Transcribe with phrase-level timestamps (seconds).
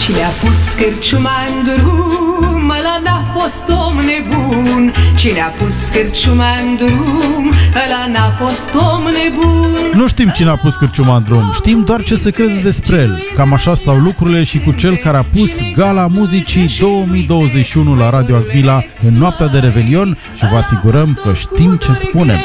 [0.00, 6.44] Cine a pus cârciuma în drum, ăla n-a fost om nebun Cine a pus cârciuma
[6.62, 7.52] în drum,
[7.86, 12.02] ăla n-a fost om nebun Nu știm cine a pus cârciuma în drum, știm doar
[12.02, 13.22] ce se crede despre el.
[13.34, 18.36] Cam așa stau lucrurile și cu cel care a pus Gala Muzicii 2021 la Radio
[18.36, 22.38] Agvila în noaptea de Revelion și vă asigurăm că știm ce spunem.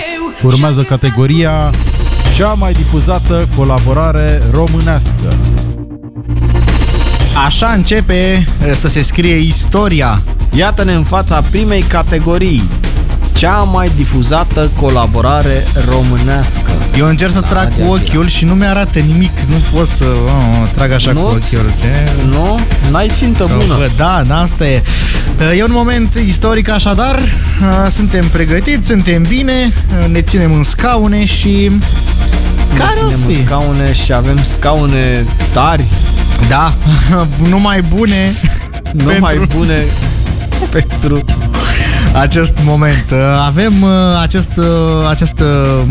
[0.44, 1.70] Urmează categoria
[2.36, 5.36] cea mai difuzată colaborare românească.
[7.36, 8.14] Așa începe
[8.66, 10.22] eh, să se scrie istoria.
[10.54, 12.70] Iată-ne în fața primei categorii.
[13.34, 16.72] Cea mai difuzată colaborare românească.
[16.98, 18.12] Eu încerc să La trag Radio cu Agvila.
[18.14, 19.32] ochiul și nu mi-arată nimic.
[19.48, 21.74] Nu pot să oh, trag așa cu Nu-ți- ochiul.
[21.82, 22.12] Ce?
[22.30, 22.60] Nu?
[22.92, 23.76] N-ai țintă Să bună.
[23.80, 24.84] văd, da, da, asta e.
[25.58, 27.20] E un moment istoric așadar,
[27.90, 29.74] suntem pregătiți, suntem bine,
[30.12, 31.72] ne ținem în scaune și...
[32.72, 33.44] Ne Care o ținem în fi?
[33.46, 35.86] scaune și avem scaune tari,
[36.48, 36.74] Da,
[37.50, 38.32] numai bune
[38.92, 39.86] nu Pentru- mai bune
[40.70, 41.26] pentru...
[42.14, 43.06] acest moment.
[43.46, 43.90] Avem uh,
[44.22, 44.66] acest, uh,
[45.10, 45.82] acest uh,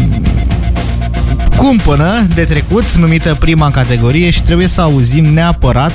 [1.57, 5.93] cumpănă de trecut, numită prima în categorie și trebuie să auzim neapărat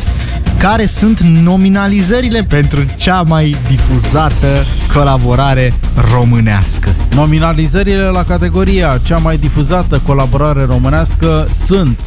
[0.57, 5.73] care sunt nominalizările pentru cea mai difuzată colaborare
[6.11, 6.89] românească.
[7.15, 11.99] Nominalizările la categoria cea mai difuzată colaborare românească sunt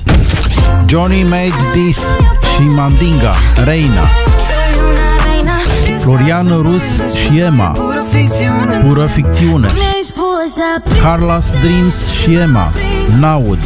[0.86, 1.98] Johnny Made This
[2.55, 4.08] și Mandinga, Reina,
[5.98, 7.88] Florian Rus și Emma,
[8.84, 9.69] Pură Ficțiune,
[11.03, 12.73] Carlos Dreams și Emma,
[13.19, 13.59] Naud,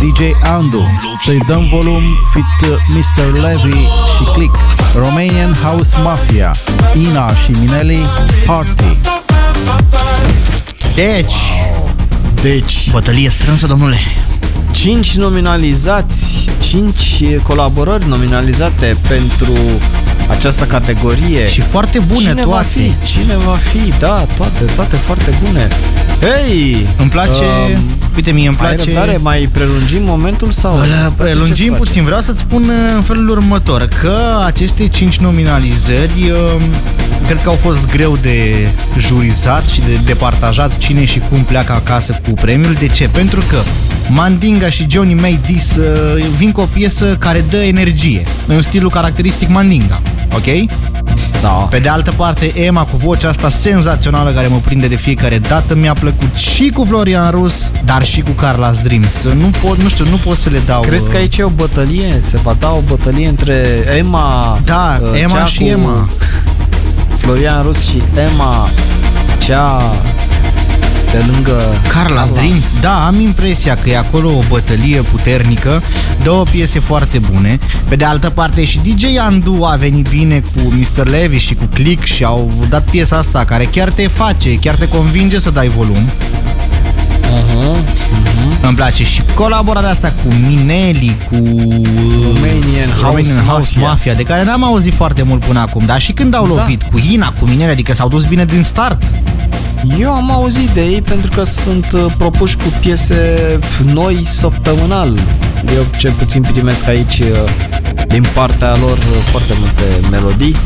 [0.00, 0.86] DJ Andu,
[1.24, 3.40] Să-i dăm volum fit uh, Mr.
[3.40, 3.78] Levy
[4.16, 4.58] și Click,
[4.94, 6.54] Romanian House Mafia,
[6.94, 8.06] Ina și Minelli,
[8.46, 8.96] Party.
[10.94, 11.34] Deci,
[12.42, 13.98] Deci, bătălie strânsă, domnule.
[14.72, 19.52] 5 nominalizați, 5 colaborări nominalizate pentru
[20.28, 21.48] această categorie.
[21.48, 22.48] Și foarte bune Cine toate.
[22.48, 22.92] va fi?
[23.04, 23.92] Cine va fi?
[23.98, 25.68] Da, toate, toate foarte bune.
[26.20, 26.88] Hei!
[26.98, 27.42] Îmi place,
[27.74, 27.80] Um,
[28.18, 28.84] uite mie îmi Ai place...
[28.84, 29.18] răbdare?
[29.22, 30.74] Mai prelungim momentul sau?
[30.74, 31.82] Îl Despre ce prelungim îți place?
[31.82, 32.04] puțin.
[32.04, 36.62] Vreau să-ți spun uh, în felul următor că aceste 5 nominalizări uh,
[37.26, 38.68] cred că au fost greu de
[38.98, 42.72] jurizat și de departajat cine și cum pleacă acasă cu premiul.
[42.72, 43.08] De ce?
[43.08, 43.62] Pentru că
[44.08, 48.90] Mandinga și Johnny May This uh, vin cu o piesă care dă energie, în stilul
[48.90, 50.02] caracteristic Mandinga.
[50.34, 50.70] Ok?
[51.40, 51.48] Da.
[51.48, 55.74] Pe de altă parte, Emma cu vocea asta senzațională care mă prinde de fiecare dată
[55.74, 59.24] mi-a plăcut și cu Florian Rus, dar și cu Carlos Dreams.
[59.24, 60.80] Nu pot, nu știu, nu pot să le dau.
[60.80, 62.20] Crezi că uh, aici e o bătălie?
[62.22, 66.08] Se va da o bătălie între Emma Da, uh, Emma cea și cu Emma.
[67.16, 68.68] Florian Rus și Emma
[69.38, 69.80] cea
[71.12, 72.80] de lângă Carlos Dreams?
[72.80, 75.82] Da, am impresia că e acolo o bătălie puternică,
[76.22, 77.58] două piese foarte bune.
[77.88, 81.06] Pe de altă parte și DJ Andu a venit bine cu Mr.
[81.06, 84.88] Levy și cu Click și au dat piesa asta care chiar te face, chiar te
[84.88, 86.10] convinge să dai volum.
[87.28, 87.96] Uh-huh.
[88.62, 93.80] Îmi place și colaborarea asta cu Minelli, cu Romanian House Romanian House Mafia.
[93.80, 96.54] Mafia, de care n-am auzit foarte mult până acum, dar și când au Da.
[96.54, 99.02] lovit cu Ina, cu Minelli, adică s-au dus bine din start.
[99.98, 105.18] Eu am auzit de ei pentru că sunt uh, propuși cu piese noi săptămânal.
[105.74, 110.56] Eu cel puțin primesc aici uh, din partea lor uh, foarte multe melodii,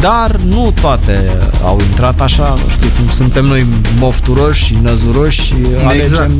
[0.00, 3.66] dar nu toate au intrat așa, nu știu cum suntem noi
[3.98, 5.54] mofturoși și năzuroși și
[5.84, 6.30] alegem Exact.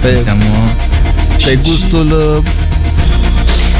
[0.00, 0.70] Pe- suntem, uh,
[1.44, 2.50] pe și- gustul uh,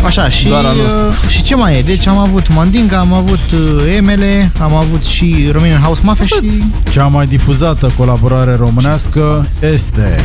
[0.05, 1.07] Așa, și, Doar al nostru.
[1.25, 1.83] uh, și ce mai e?
[1.83, 6.63] Deci am avut Mandinga, am avut uh, Emele, am avut și Romanian House Mafia și...
[6.91, 10.25] Cea mai difuzată colaborare românească este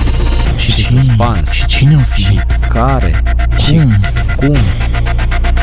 [0.57, 1.51] Și Ce suspans.
[1.51, 2.39] Și cine o fi?
[2.69, 3.23] care
[3.65, 3.95] și Cum?
[4.35, 4.57] cum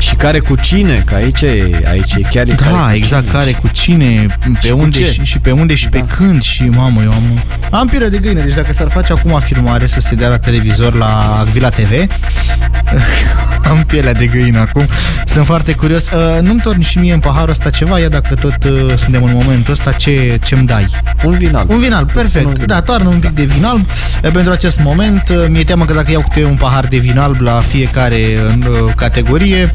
[0.00, 3.22] și care cu cine, că aici e, aici e chiar e care Da, cu exact,
[3.26, 3.38] cine.
[3.38, 5.10] care cu cine, pe Și cu unde ce?
[5.12, 6.06] și, și pe unde și pe Da.
[6.16, 7.22] când și mamă, eu am
[7.70, 10.94] am piele de găină, deci dacă s-ar face acum filmare să se dea la televizor
[10.94, 11.90] la Agvila TV,
[13.70, 14.86] am pielea de găină acum.
[15.24, 16.06] Sunt foarte curios.
[16.06, 19.30] Uh, nu-mi torni și mie în paharul ăsta ceva, ia dacă tot uh, suntem în
[19.32, 20.86] momentul ăsta, ce ce-mi dai?
[21.24, 21.66] Un vinal.
[21.68, 22.44] Un vinal, un perfect.
[22.46, 22.66] vinal.
[22.66, 23.84] Da, toarnă un pic de vin alb
[24.24, 25.28] uh, pentru acest moment.
[25.28, 28.16] Uh, Mi-e teamă că dacă iau câte un pahar de vin alb la fiecare
[28.58, 29.70] uh, categorie,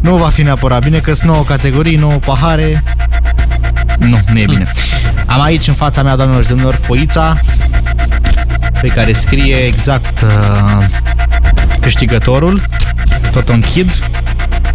[0.00, 2.82] nu va fi neapărat bine, că sunt 9 categorii, 9 pahare.
[3.98, 4.70] Nu, nu e bine.
[5.26, 7.38] Am aici în fața mea, doamnelor și domnilor, foița
[8.80, 10.84] pe care scrie exact uh,
[11.80, 12.62] câștigătorul.
[13.32, 13.92] Tot o închid,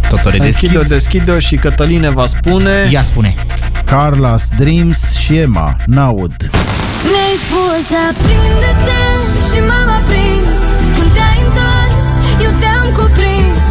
[0.08, 0.44] tot o redeschid.
[0.44, 3.34] Deschide-o, deschide-o și Cătăline va spune Ia spune.
[3.84, 6.50] Carlos Dreams și Emma, Naud.
[7.02, 9.02] Mi-ai spus aprinde-te
[9.48, 10.58] și m-am aprins
[10.96, 12.08] Când te-ai întors,
[12.42, 13.62] eu te-am cuprins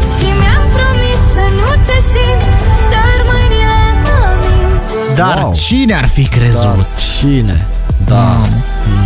[1.39, 2.53] să nu te simt,
[2.93, 5.15] dar mâinile mă mint.
[5.15, 5.53] Dar wow.
[5.53, 6.63] cine ar fi crezut?
[6.63, 6.87] Dar
[7.19, 7.67] cine?
[8.05, 8.15] Da.
[8.15, 9.03] Mm.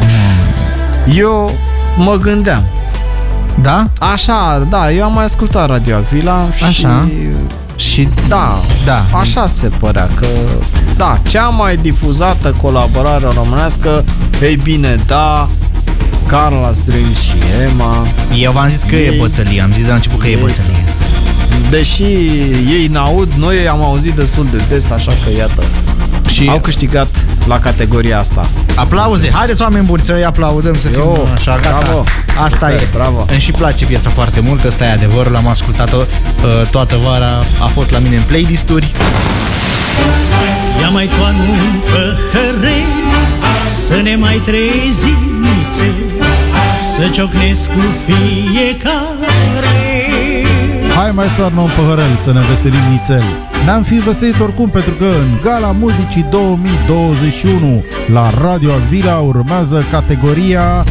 [0.00, 1.16] Mm.
[1.16, 1.50] Eu
[1.96, 2.62] mă gândeam.
[3.62, 3.86] Da?
[3.98, 6.64] Așa, da, eu am mai ascultat Radio Avila și...
[6.64, 7.08] Așa.
[7.76, 10.26] Și da, da, așa se părea că,
[10.96, 14.04] da, cea mai difuzată colaborare românească,
[14.42, 15.48] ei bine, da,
[16.26, 17.34] Carla Strâng și
[17.68, 18.06] Emma.
[18.34, 20.84] Eu v-am zis că ei, e bătălie, am zis de la început că e bătălie
[21.70, 25.62] deși ei n-aud, noi am auzit destul de des, așa că iată,
[26.30, 27.08] Și au câștigat
[27.46, 28.48] la categoria asta.
[28.74, 31.78] aplauze, haideți oameni buni să îi aplaudăm, să fim Eu, așa, gata.
[31.82, 32.04] bravo.
[32.42, 32.88] Asta Super, e.
[32.92, 33.24] bravo.
[33.30, 37.66] Îmi și place piesa foarte mult, ăsta e adevărul, am ascultat-o uh, toată vara, a
[37.66, 38.94] fost la mine în playlist-uri.
[40.80, 42.82] Ia mai toană un păhărel
[43.86, 45.94] Să ne mai trezim nițel
[46.96, 49.79] Să ciocnesc cu fiecare
[51.00, 53.22] Hai mai toarnă un păhărel să ne veselim nițel.
[53.64, 60.84] Ne-am fi veselit oricum pentru că în Gala Muzicii 2021 la Radio Agvila urmează categoria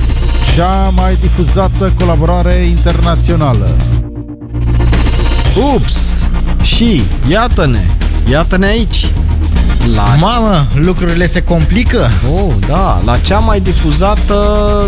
[0.56, 3.75] cea mai difuzată colaborare internațională.
[5.75, 6.29] Ups!
[6.62, 7.85] Și iată-ne,
[8.29, 9.12] iată-ne aici.
[9.95, 12.09] La Mamă, lucrurile se complică.
[12.33, 14.35] Oh, da, la cea mai difuzată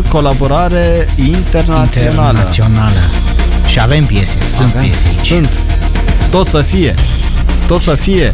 [0.09, 2.27] colaborare internațională.
[2.27, 2.99] Internațională.
[3.67, 4.83] Și avem piese, sunt Avem.
[4.87, 5.27] piese aici.
[5.27, 5.59] Sunt.
[6.29, 6.93] Tot să fie.
[7.67, 8.33] Tot să fie.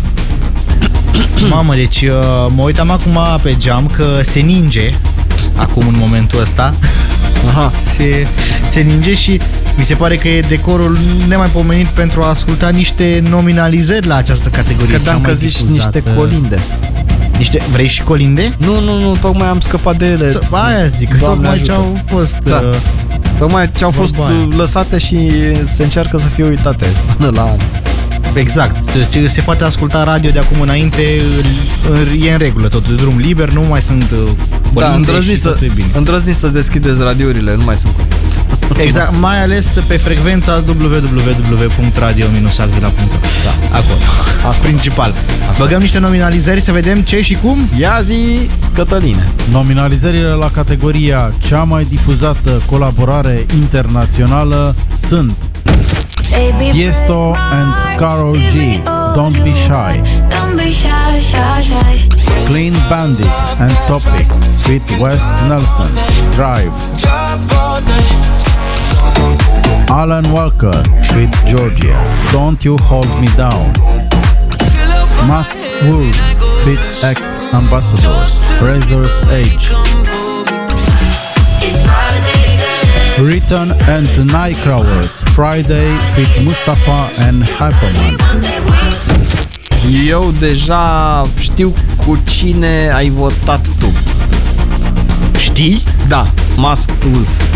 [1.49, 2.11] Mamă, deci uh,
[2.55, 4.93] mă uitam acum pe geam că se ninge
[5.55, 6.73] acum în momentul ăsta.
[7.47, 7.71] Aha.
[7.95, 8.27] Se,
[8.69, 9.39] se ninge și
[9.77, 10.97] mi se pare că e decorul
[11.27, 14.87] nemaipomenit pentru a asculta niște nominalizări la această categorie.
[14.93, 15.97] Credeam cea că mai zici difuzată.
[15.97, 16.59] niște colinde.
[17.37, 18.53] Niște, vrei și colinde?
[18.57, 20.29] Nu, nu, nu, tocmai am scăpat de ele.
[20.29, 21.71] To- Aia zic, Doamne tocmai ajută.
[21.71, 22.37] ce au fost.
[22.43, 22.61] Da.
[22.69, 22.75] uh,
[23.37, 24.47] Tocmai ce au fost Vorba aia.
[24.55, 25.29] lăsate și
[25.65, 26.85] se încearcă să fie uitate
[27.17, 27.55] până la
[28.33, 28.91] Exact.
[28.93, 31.01] Deci se poate asculta radio de acum înainte,
[31.89, 34.17] îl- e în regulă tot, drum liber, nu mai sunt uh,
[34.73, 35.87] Da, colinde îndrăzniți și să, totul e bine.
[35.95, 38.15] îndrăzniți să deschideți radiourile, nu mai sunt colinde.
[38.87, 42.91] Exact, mai ales pe frecvența www.radio-agvila.ro
[43.43, 43.97] Da, acolo.
[44.45, 45.13] A, principal.
[45.57, 47.69] Băgăm niște nominalizări să vedem ce și cum.
[47.79, 49.27] Ia zi, Cătăline.
[49.51, 55.35] Nominalizările la categoria cea mai difuzată colaborare internațională sunt
[56.71, 58.81] Tiesto and Carol G.
[59.15, 60.01] Don't be shy.
[60.29, 62.07] Don't be shy, shy, shy.
[62.45, 64.27] Clean Bandit and Topic
[64.67, 65.89] with Wes Nelson
[66.29, 66.71] Drive
[69.87, 70.81] Alan Walker
[71.15, 71.97] with Georgia
[72.31, 74.06] Don't You Hold Me Down
[75.27, 79.67] Must Wolf with Ex Ambassadors Razor's Age
[81.61, 83.25] It's Friday then.
[83.25, 91.73] Return and Nightcrawlers Friday with Mustafa and Hyperman Sunday we Eu deja știu
[92.05, 93.91] cu cine ai votat tu.
[95.37, 95.83] Știi?
[96.07, 97.46] Da, Masked Wolf.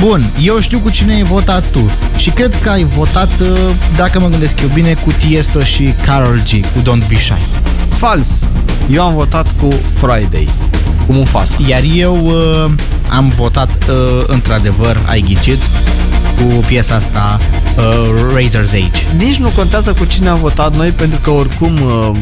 [0.00, 3.48] Bun, eu știu cu cine ai votat tu și cred că ai votat, uh,
[3.96, 7.32] dacă mă gândesc eu bine, cu Tiesto și Carol G, cu Don't Be Shy.
[7.88, 8.28] Fals.
[8.92, 10.48] Eu am votat cu Friday.
[11.06, 11.56] Cu Mufasa.
[11.68, 12.70] Iar eu uh,
[13.10, 15.62] am votat, uh, într-adevăr, ai ghicit,
[16.36, 17.38] cu piesa asta,
[17.76, 19.06] uh, Razor's Age.
[19.24, 21.74] Nici nu contează cu cine am votat noi, pentru că oricum...
[21.74, 22.18] Uh,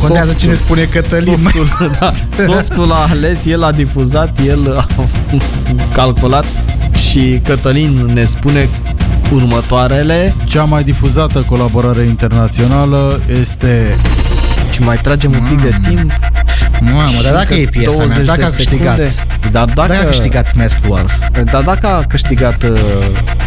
[0.00, 1.38] Contează softul- cine spune Cătălin.
[1.42, 1.66] Softul,
[2.00, 2.10] da,
[2.46, 4.86] softul a ales, el a difuzat, el a
[5.94, 6.44] calculat
[7.14, 8.68] și Cătălin ne spune
[9.32, 13.98] următoarele Cea mai difuzată colaborare internațională este
[14.72, 16.12] și mai tragem un pic de timp.
[16.80, 19.10] Mamă, dar dacă Și e că piesa mea, 20 dacă de a câștigat, secunde.
[19.50, 21.12] Dar dacă, dacă a câștigat Masked Wolf,
[21.44, 22.70] Dar dacă a câștigat uh,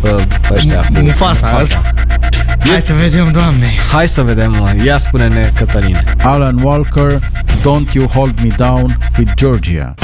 [0.01, 1.81] uh, ăștia cu Mufasa asta.
[2.59, 3.65] Hai să vedem, doamne.
[3.91, 4.83] Hai să vedem, mă.
[4.85, 6.15] ia spune-ne Cătăline.
[6.17, 7.19] Alan Walker
[7.59, 9.95] Don't You Hold Me Down with Georgia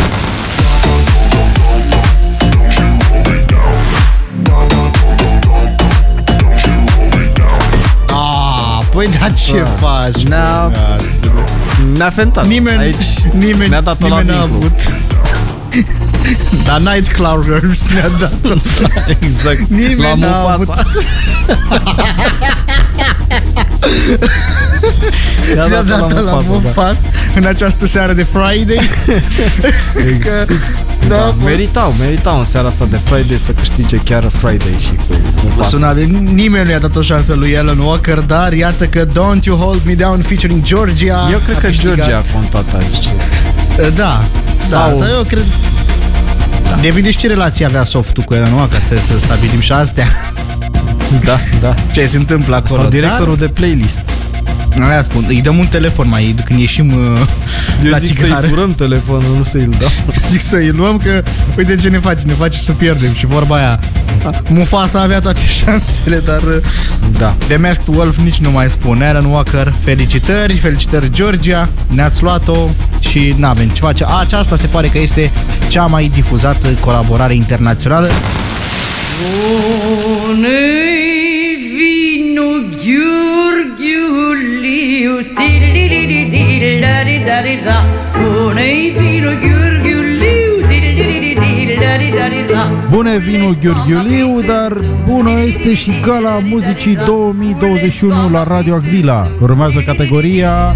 [8.94, 10.24] păi da ce faci?
[10.24, 10.96] Ne-a, bă?
[11.98, 13.06] ne-a fentat Nimeni, aici.
[13.32, 14.58] nimeni, ne-a dat-o la nimeni n-a vincul.
[14.58, 14.80] avut.
[16.66, 18.34] Dar Nightcrawlers ne-a dat
[19.22, 19.60] Exact.
[19.70, 20.84] Nimeni la n-a Mufasa.
[25.56, 26.54] Ne-a Ne-a dat dat la Mufasa, da.
[26.54, 27.00] Mufas
[27.36, 28.90] în această seară de Friday
[30.24, 30.68] Că- Fix.
[31.08, 31.44] Da, Da, bă.
[31.44, 35.70] meritau, meritau în seara asta de Friday să câștige chiar Friday și cu Mufasa.
[35.70, 39.44] Suna de nimeni nu i-a dat o șansă lui Alan Walker Dar iată că Don't
[39.44, 41.96] You Hold Me Down featuring Georgia Eu cred a că câștigat.
[41.96, 43.10] Georgia a contat aici.
[43.96, 44.26] Da,
[44.62, 45.46] Sau- da, sau eu cred
[46.64, 46.78] da.
[46.82, 50.08] Depinde și ce relație avea softul cu Alan Walker Trebuie să stabilim și astea
[51.24, 51.74] Da, da.
[51.92, 54.00] Ce se întâmplă acolo Sau directorul de playlist.
[54.90, 57.20] Aia spun, îi dăm un telefon mai când ieșim uh,
[57.84, 58.40] Eu la zic țigară.
[58.42, 59.90] să-i furăm telefonul, nu să-i dau.
[60.32, 61.24] Zic să-i luăm că,
[61.58, 63.80] uite ce ne face, ne face să pierdem și vorba aia.
[64.50, 66.56] Mufasa avea toate șansele, dar uh,
[67.18, 67.36] Da.
[67.48, 69.02] The Masked Wolf nici nu mai spun.
[69.02, 74.06] Aaron Walker, felicitări, felicitări Georgia, ne-ați luat-o și n-avem ce face.
[74.20, 75.32] Aceasta se pare că este
[75.68, 78.10] cea mai difuzată colaborare internațională.
[92.90, 94.74] Bune vinul Gheorghiuliu, dar
[95.06, 99.32] bună este și gala muzicii 2021 la Radio Agvila.
[99.42, 100.76] Urmează categoria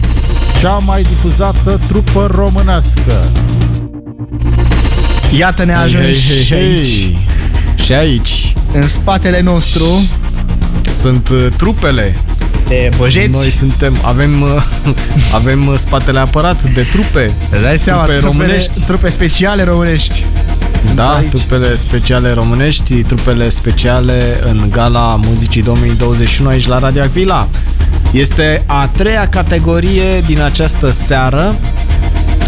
[0.62, 3.32] cea mai difuzată trupă românească.
[5.38, 7.16] Iată ne ajungi și aici.
[7.88, 10.02] Și aici În spatele nostru
[11.00, 12.16] sunt uh, trupele.
[12.68, 13.30] de băjeți.
[13.30, 14.64] Noi suntem, avem, uh,
[15.40, 17.32] avem uh, spatele apărat de trupe.
[17.52, 18.82] Îți dai seama, trupe trupele, românești.
[18.86, 20.26] trupe speciale românești.
[20.84, 21.30] Sunt Da, aici.
[21.30, 27.48] trupele speciale românești, trupele speciale în gala muzicii 2021 aici la Radio Acvila.
[28.12, 31.56] Este a treia categorie din această seară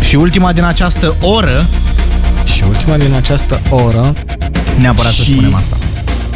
[0.02, 1.66] Și ultima din această oră,
[2.56, 4.14] și ultima din această oră.
[4.82, 5.76] Neapărat să Și- spunem asta.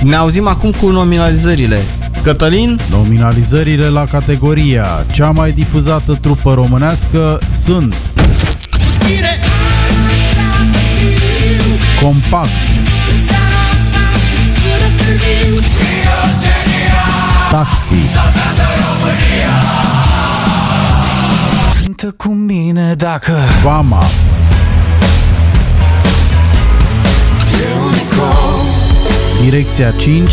[0.02, 1.82] Ne auzim acum cu nominalizările.
[2.24, 7.96] Cătălin, Nominalizările la categoria cea mai difuzată trupă românească sunt
[12.02, 12.50] Compact
[17.52, 17.94] Taxi
[21.84, 23.34] Cântă cu mine dacă
[23.64, 24.04] Vama
[29.44, 30.32] Direcția 5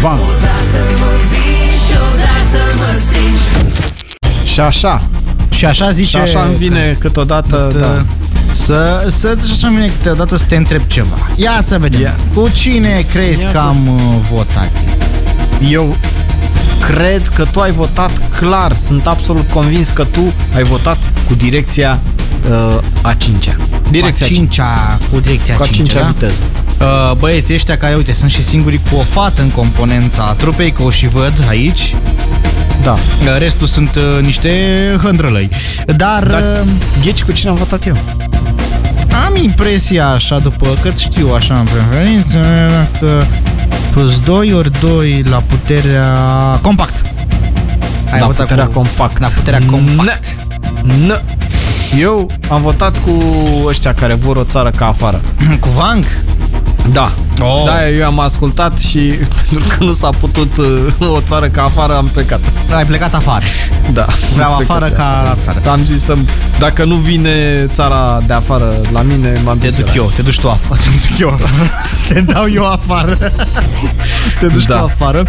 [0.00, 0.18] Van
[4.44, 5.02] și așa.
[5.50, 6.08] Și așa zice...
[6.08, 8.04] Și așa îmi vine câteodată, da.
[8.52, 11.30] Să, să, și așa îmi vine câteodată să te întreb ceva.
[11.36, 12.00] Ia să vedem.
[12.00, 12.16] Ia.
[12.34, 14.70] Cu cine crezi Ia că cu- am uh, votat?
[15.70, 15.96] Eu
[16.86, 21.98] cred că tu ai votat clar, sunt absolut convins că tu ai votat cu direcția
[22.50, 23.56] uh, a cincea.
[23.90, 26.06] Direcția a cincea, cu direcția Cu a cincea, cincea da?
[26.06, 26.42] viteză.
[26.80, 30.82] Uh, băieții ăștia care, uite, sunt și singurii cu o fată în componența trupei, că
[30.82, 31.94] o și văd aici.
[32.82, 32.92] Da.
[32.92, 34.50] Uh, Restul sunt uh, niște
[35.02, 35.48] hândrălăi.
[35.86, 37.98] Dar Dar uh, ghici cu cine am votat eu?
[39.26, 42.38] am impresia așa, după cât știu așa în preferință,
[43.00, 43.22] că
[43.90, 46.08] plus 2 ori 2 la puterea
[46.62, 47.02] compact.
[48.12, 49.18] Ai la votat puterea cu- compact.
[49.18, 50.24] La puterea compact.
[50.86, 51.22] N- n-
[52.00, 53.12] Eu am votat cu
[53.66, 55.20] ăștia care vor o țară ca afară.
[55.60, 56.04] cu Vang.
[56.92, 57.12] Da.
[57.40, 57.62] Oh.
[57.66, 58.98] Da, eu am ascultat și
[59.50, 62.40] pentru că nu s-a putut uh, o țară ca afară, am plecat.
[62.76, 63.44] Ai plecat afară.
[63.92, 64.06] Da.
[64.34, 64.96] Vreau am plecat afară eu.
[64.96, 65.60] ca la țară.
[65.70, 66.16] Am zis să
[66.58, 70.22] dacă nu vine țara de afară la mine, m-am Te dus duc la- eu, te
[70.22, 70.80] duci tu afară.
[70.84, 71.70] Te duc eu afară.
[72.08, 73.16] Te dau eu afară.
[74.40, 74.76] Te duci Da.
[74.76, 75.24] tu afară.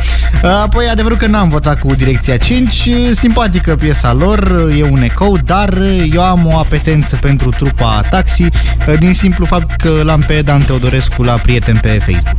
[0.64, 2.90] Apoi, adevărul că n-am votat cu Direcția 5.
[3.16, 5.78] Simpatică piesa lor, e un ecou, dar
[6.14, 8.46] eu am o apetență pentru trupa Taxi
[9.00, 12.36] din simplu fapt că l-am pe Dan Teodorescu la prieten pe Facebook.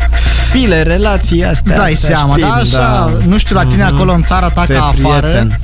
[0.52, 1.72] File, relații astea.
[1.74, 3.94] Îți dai astea seama, știm, da, așa, nu știu, la tine Mhm.
[3.94, 5.58] acolo în țara ta Pe ca afară, prieten.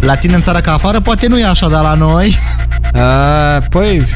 [0.00, 2.38] la tine în țara ca afară, poate nu e așa, dar la noi,
[2.92, 3.00] A,
[3.70, 4.06] păi,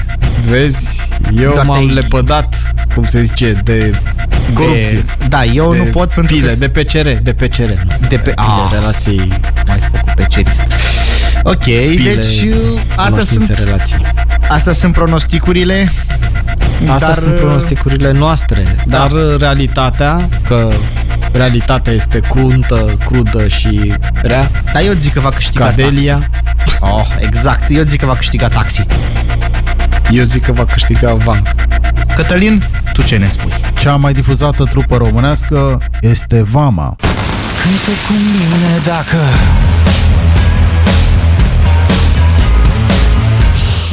[0.49, 1.01] vezi,
[1.41, 2.55] eu Doar m-am te- lepădat,
[2.95, 3.91] cum se zice, de
[4.55, 5.05] corupție.
[5.19, 7.61] De, da, eu de nu pot pentru pile, că de PCR, de PCR.
[7.61, 7.75] Nu.
[8.09, 8.73] De pe- pile, Ah.
[8.73, 10.63] relații, mai făcut pe cerist.
[11.43, 12.47] Ok, pile, deci
[12.97, 14.07] astea cunoștințe, sunt, relații.
[14.49, 15.93] astea sunt pronosticurile.
[16.91, 18.99] Astea dar, sunt pronosticurile noastre, Da.
[18.99, 20.69] dar realitatea, că
[21.33, 26.31] realitatea este cruntă, crudă și rea, Dar eu zic că va câștiga Cadelia,
[26.65, 26.79] taxi.
[26.81, 28.87] Oh, exact, eu zic că va câștiga taxi.
[30.11, 31.43] eu zic că va câștiga Van.
[32.15, 33.53] Cătălin, tu ce ne spui?
[33.79, 36.97] Cea mai difuzată trupă românească este Vama
[37.63, 39.17] Cântă cu mine dacă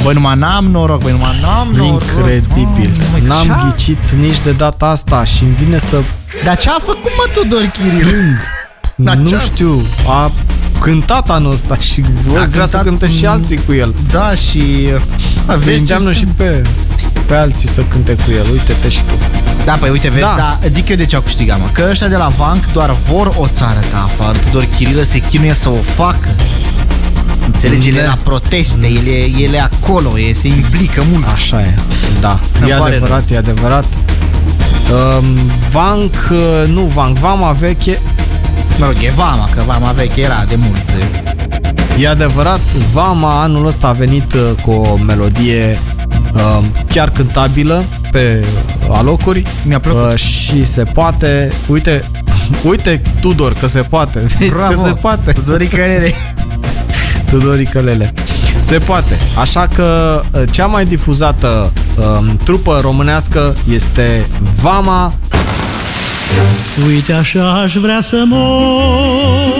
[0.05, 2.01] Băi, numai n-am noroc, băi, numai n-am noroc.
[2.01, 2.91] Incredibil.
[3.01, 6.01] Oh, măi, N-am ce-a- ghicit nici de data asta și îmi vine să
[6.43, 8.07] Dar ce a făcut mă Tudor Chiril?
[8.95, 10.31] Dar nu ce-a- știu, a
[10.79, 13.93] cântat anul ăsta și vor vrea să cântat cânte și cu- alții cu el.
[14.11, 14.61] Da, și
[15.45, 16.31] a, Vezi vezi ce îndeamnă și sunt.
[16.31, 16.61] pe,
[17.25, 18.45] pe alții să cânte cu el.
[18.51, 19.13] Uite-te și tu.
[19.65, 20.33] Da, păi uite, vezi, da.
[20.37, 20.57] Da.
[20.61, 21.67] da, zic eu de ce au câștigat, mă.
[21.71, 24.37] Că ăștia de la Vanc doar vor o țară ca afară.
[24.37, 26.29] Tudor Chirilă se chinuie să o facă.
[27.45, 28.05] Înțelegi, el e Da.
[28.07, 31.25] la proteste, el e, el e acolo, e, se implică mult.
[31.33, 31.73] Așa e.
[32.19, 32.39] Da.
[32.61, 33.85] Îmi E pare adevărat, e adevărat.
[34.91, 35.25] Um,
[35.71, 37.99] Vanc, uh, nu Vanc, Vama veche,
[38.77, 40.81] Mă rog, e Vama, că Vama veche era de mult.
[41.99, 42.61] E adevărat,
[42.93, 45.79] Vama anul ăsta a venit uh, cu o melodie
[46.33, 48.45] uh, chiar cântabilă pe
[48.89, 49.43] alocuri.
[49.63, 50.11] Mi-a plăcut.
[50.11, 52.03] Uh, și se poate, uite,
[52.69, 54.81] uite Tudor că se poate, vezi Bravo.
[54.81, 55.31] că se poate.
[55.31, 56.13] Tudorica Lele.
[57.29, 58.13] Tudorică Lele.
[58.59, 59.17] Se poate.
[59.39, 62.03] Așa că uh, cea mai difuzată uh,
[62.43, 64.27] trupă românească este
[64.61, 65.13] Vama
[66.87, 69.53] Uite așa aș vrea să mor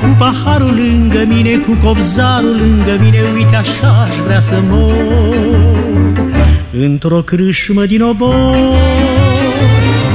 [0.00, 4.94] Cu paharul lângă mine, cu copzarul lângă mine Uite așa aș vrea să mor
[6.82, 9.03] Într-o crâșmă din obor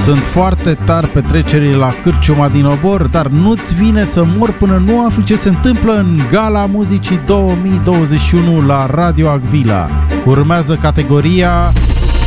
[0.10, 5.06] Sunt foarte tari petrecerile la Cârciuma din Obor, dar nu-ți vine să mor până nu
[5.06, 9.90] afli ce se întâmplă în Gala Muzicii 2021 la Radio Agvila.
[10.26, 11.74] Urmează categoria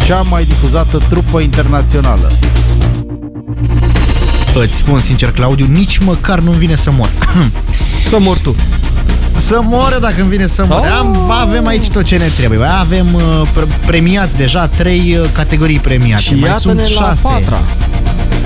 [0.06, 2.30] cea mai difuzată trupă internațională.
[4.54, 7.08] Îți spun sincer, Claudiu, nici măcar nu-mi vine să mor.
[8.08, 8.54] Să mor tu.
[9.36, 10.78] Să moră dacă îmi vine să mor.
[10.78, 10.96] Oh!
[10.98, 12.58] Am, avem aici tot ce ne trebuie.
[12.58, 13.22] Băi, Avem uh,
[13.52, 16.22] pre- premiați deja, trei uh, categorii premiate.
[16.22, 17.22] Și mai iată-ne sunt la șase.
[17.22, 17.60] patra.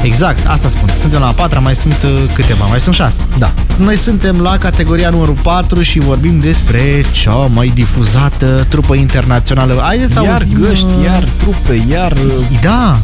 [0.03, 0.89] Exact, asta spun.
[1.01, 3.21] Suntem la a patra, mai sunt uh, câteva, mai sunt șase.
[3.39, 3.53] Da.
[3.77, 9.81] Noi suntem la categoria numărul 4 și vorbim despre cea mai difuzată trupă internațională.
[9.85, 10.59] Haideți să Iar auzim...
[10.61, 12.13] găști, uh, iar trupe, iar...
[12.13, 12.99] uh, Da.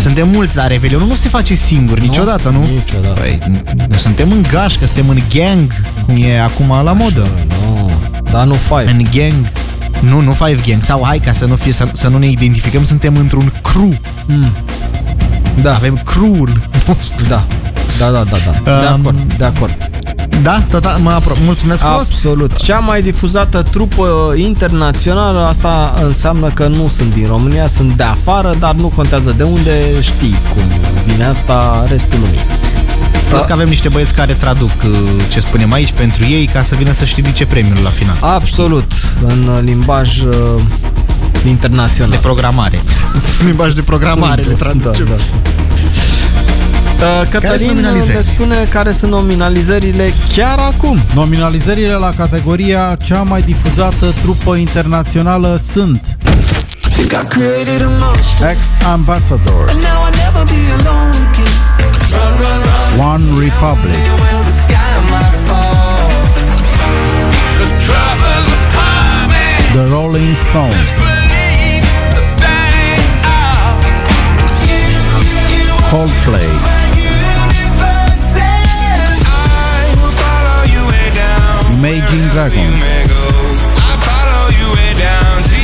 [0.00, 2.66] Suntem mulți la Revelion, nu se face singur niciodată, nu?
[2.74, 3.20] Niciodată.
[3.20, 3.38] Păi,
[3.76, 5.72] noi suntem în gașcă, suntem în gang,
[6.04, 7.28] cum e acum la modă.
[7.48, 7.90] Nu,
[8.30, 8.90] dar nu five.
[8.90, 9.50] În gang.
[10.00, 10.82] Nu, nu five gang.
[10.84, 13.94] Sau hai ca să nu, fie, să, să nu ne identificăm, suntem într-un crew.
[14.26, 14.52] Mm.
[15.62, 17.26] Da, Avem crew-ul nostru.
[17.26, 17.44] da.
[17.98, 18.60] Da, da, da, da.
[18.64, 19.90] De Um, acord, de acord.
[20.42, 21.34] Da, total, mă apro.
[21.44, 22.10] Mulțumesc frumos.
[22.10, 22.56] Absolut.
[22.56, 28.54] Cea mai difuzată trupă internațională, asta înseamnă că nu sunt din România, sunt de afară,
[28.58, 30.62] dar nu contează de unde, știi cum
[31.06, 32.40] vine asta restul lumii.
[33.28, 34.98] Plus că avem niște băieți care traduc uh,
[35.28, 38.16] ce spunem aici pentru ei ca să vină să-și ridice premiul la final.
[38.20, 38.92] Absolut,
[39.26, 40.34] în limbaj uh,
[41.46, 42.10] internațional.
[42.10, 42.80] De programare.
[43.46, 45.04] Limbaj de programare le traducem.
[45.04, 45.22] Da, da.
[47.00, 48.12] Uh, Cătălin nominalizări?
[48.16, 51.00] ne spune care sunt nominalizările chiar acum.
[51.14, 56.16] Nominalizările la categoria cea mai difuzată trupă internațională sunt
[56.92, 58.48] Think I created a monster.
[58.50, 61.56] Ex-Ambassadors, Now I'll never be alone again.
[62.14, 63.06] Run, run, run.
[63.12, 65.78] One Republic, Well, the sky might fall.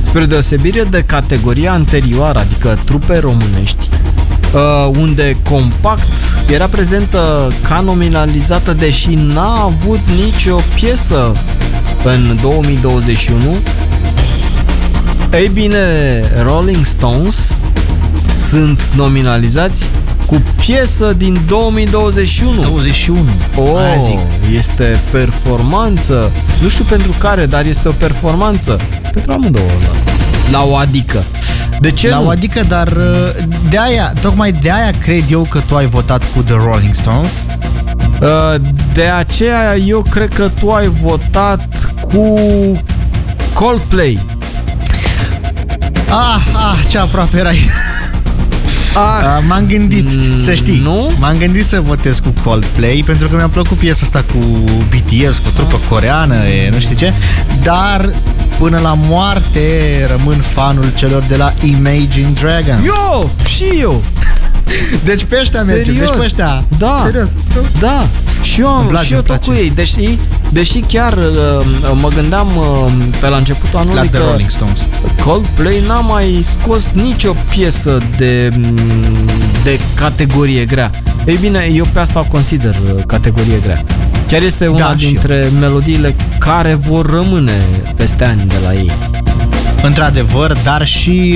[0.02, 3.88] Spre deosebire de categoria anterioară, adică trupe românești,
[4.54, 6.08] uh, unde Compact
[6.50, 11.32] era prezentă ca nominalizată, deși n-a avut nicio piesă
[12.04, 13.56] în 2021,
[15.32, 15.78] ei bine,
[16.42, 17.54] Rolling Stones
[18.48, 19.88] sunt nominalizați
[20.28, 22.60] cu piesă din 2021.
[22.62, 23.20] 21.
[23.56, 24.18] Oh, Aia zic.
[24.58, 26.30] este performanță.
[26.62, 28.76] Nu știu pentru care, dar este o performanță.
[29.12, 29.64] Pentru amândouă.
[29.80, 31.22] La, la o adică.
[31.80, 32.26] De ce La nu?
[32.26, 36.24] o adică, dar uh, de aia, tocmai de aia cred eu că tu ai votat
[36.34, 37.44] cu The Rolling Stones.
[38.20, 38.54] Uh,
[38.94, 42.34] De aceea eu cred că tu ai votat cu
[43.52, 44.26] Coldplay.
[46.08, 47.58] Ah, ah, ce aproape erai.
[48.94, 50.80] Ah, Uh, m-am gândit, Mm, să știi.
[50.82, 51.12] nu?
[51.18, 54.38] M-am gândit să votez cu Coldplay pentru că mi-a plăcut piesa asta cu
[54.88, 57.12] BTS, cu trupă coreană, e, nu știu ce,
[57.62, 58.08] dar
[58.58, 59.60] până la moarte
[60.10, 62.86] rămân fanul celor de la Imagine Dragons.
[62.86, 64.02] eu, și eu.
[65.04, 66.64] Deci pe ăștia mergem, deci pe ăștia.
[66.78, 67.02] Da.
[67.04, 67.30] Serios.
[67.80, 68.06] Da,
[68.42, 69.50] și eu, am, Îmi place, și eu îmi tot place.
[69.60, 69.70] cu ei.
[69.74, 71.66] Deși, deși chiar uh,
[72.00, 74.86] mă gândeam uh, pe la începutul anului La The că Rolling Stones.
[75.24, 79.28] Coldplay n-a mai scos nicio piesă de, mm,
[79.64, 80.90] de categorie grea.
[81.24, 83.84] Ei bine, eu pe asta o consider uh, categorie grea.
[84.26, 87.62] Chiar este una Da, și dintre melodiile care vor rămâne
[87.96, 88.92] peste ani de la ei.
[89.82, 91.34] Într-adevăr, dar și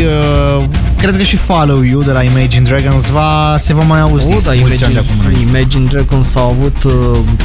[0.59, 0.65] uh,
[0.97, 4.41] cred că și Follow You de la Imagine Dragons va, se va mai auzi O,
[4.41, 5.49] da, mulți ani Imagine, de acum înainte.
[5.49, 6.93] Imagine Dragons au avut uh,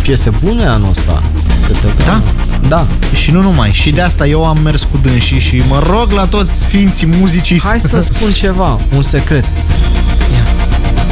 [0.02, 1.22] piese bune anul ăsta.
[1.68, 2.04] Câteva.
[2.06, 2.22] Da?
[2.68, 2.88] Da.
[3.14, 3.72] Și nu numai.
[3.74, 7.62] Și de asta eu am mers cu dânsii și mă rog la toți ființii muzicii
[7.64, 9.46] Hai să spun ceva, un secret.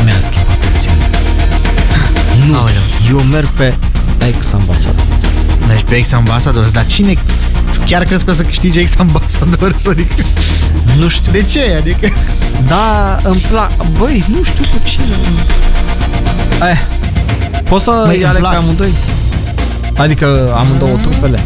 [0.03, 1.09] Mi-a schimbat opțiunea.
[2.47, 2.73] Nu, Aoleu.
[3.09, 3.73] eu merg pe
[4.27, 5.03] ex-ambasador.
[5.67, 7.13] Deci pe Ex Ambassadors, dar cine...
[7.85, 9.85] Chiar crezi că o să câștige Ex Ambassadors?
[9.91, 10.13] Adică...
[10.99, 11.31] Nu știu.
[11.31, 11.75] De ce?
[11.77, 12.13] Adică...
[12.67, 13.71] Da, îmi plac.
[13.97, 15.03] Băi, nu știu cu cine.
[16.71, 16.77] Eh,
[17.69, 18.51] poți să Măi, îi îmi aleg plac.
[18.51, 18.95] pe amândoi?
[19.97, 21.39] Adică amândouă trupele?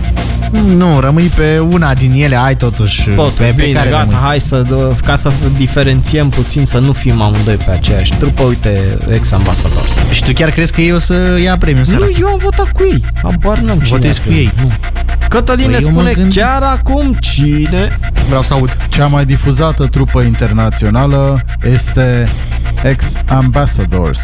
[0.52, 4.16] Nu, rămâi pe una din ele, ai totuși Tot, pe, pe bine, care gata, rămâi.
[4.28, 4.64] hai să,
[5.06, 9.94] ca să diferențiem puțin, să nu fim amândoi pe aceeași trupă, uite, ex-ambasadors.
[10.12, 12.18] Și tu chiar crezi că eu o să ia premiul seara Nu, asta?
[12.22, 14.40] eu am votat cu ei, habar n-am cine Votezi a cu fost.
[14.40, 14.52] ei?
[14.62, 14.72] Nu.
[15.28, 18.78] Cătălin Păi ne eu mă spune gândesc- chiar acum cine Vreau să aud.
[18.90, 22.24] Cea mai difuzată trupă internațională este
[22.84, 24.20] Ex-Ambassadors.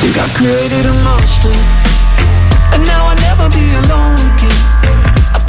[0.00, 1.50] Think I created a monster,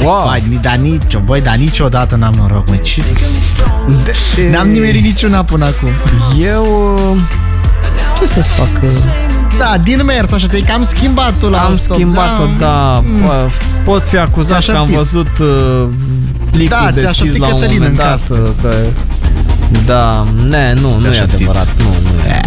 [0.02, 0.24] Wow.
[0.30, 2.74] Băi, ni- dar nicio, băi, dar niciodată n-am noroc, mă.
[2.74, 3.02] Ce...
[4.52, 5.88] N-am nimerit niciuna până acum.
[6.40, 6.64] Eu...
[7.12, 7.18] uh,
[8.18, 8.68] Ce să-ți fac?
[9.58, 13.02] Da, din mers, așa, te-ai cam schimbat tu la Am stop, schimbat-o, da.
[13.06, 13.20] Mm.
[13.20, 13.48] Bă,
[13.84, 14.96] Pot fi acuzat Ți-a că am șoptit.
[14.96, 15.86] văzut uh,
[16.50, 18.10] plicul Da, ți-a deschis șoptit la un Cătălin moment în dat.
[18.10, 18.34] cască.
[18.34, 18.74] uh, Că...
[19.86, 21.34] Da, ne, nu, nu e șoptit.
[21.34, 21.66] adevărat.
[21.78, 22.40] Nu, nu e.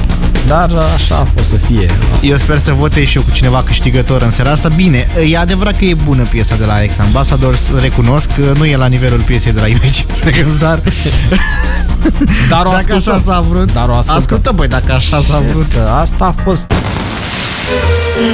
[0.48, 1.92] Dar așa a fost să fie.
[2.22, 4.70] Eu sper să votez și eu cu cineva câștigător în seara asta.
[4.76, 8.76] Bine, e adevărat că e bună piesa de la Ex Ambassadors, recunosc că nu e
[8.76, 10.80] la nivelul piesei de la Imagine Dragons, dar
[12.50, 13.14] Dar o dacă ascultăm.
[13.14, 14.16] așa s-a vrut, Dar o ascultăm.
[14.16, 15.66] ascultă, băi, dacă așa s-a Ce vrut.
[15.66, 16.72] să- Asta a fost.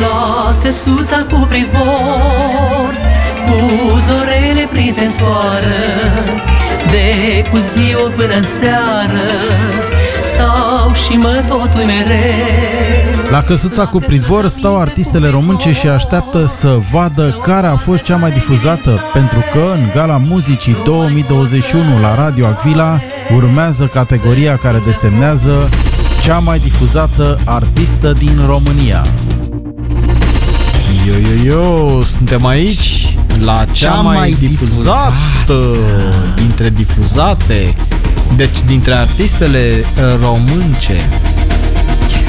[0.02, 2.94] La căsuța cu privor
[3.46, 3.56] Cu
[4.08, 5.76] zorele prinse în soară
[6.92, 9.22] De cu ziua până în seară
[10.34, 16.46] Stau și mă tot ui mereu La căsuța cu pridvor stau artistele românce și așteaptă
[16.46, 22.16] să vadă care a fost cea mai difuzată, pentru că în Gala Muzicii 2021 la
[22.16, 23.00] Radio Agvila
[23.36, 25.70] urmează categoria care desemnează
[26.22, 29.06] cea mai difuzată artistă din România.
[31.08, 35.76] Yo, yo, yo, suntem aici la cea, Cea mai, mai difuzată.
[36.36, 37.76] dintre difuzate,
[38.36, 39.60] deci dintre artistele
[39.98, 41.10] uh, românce.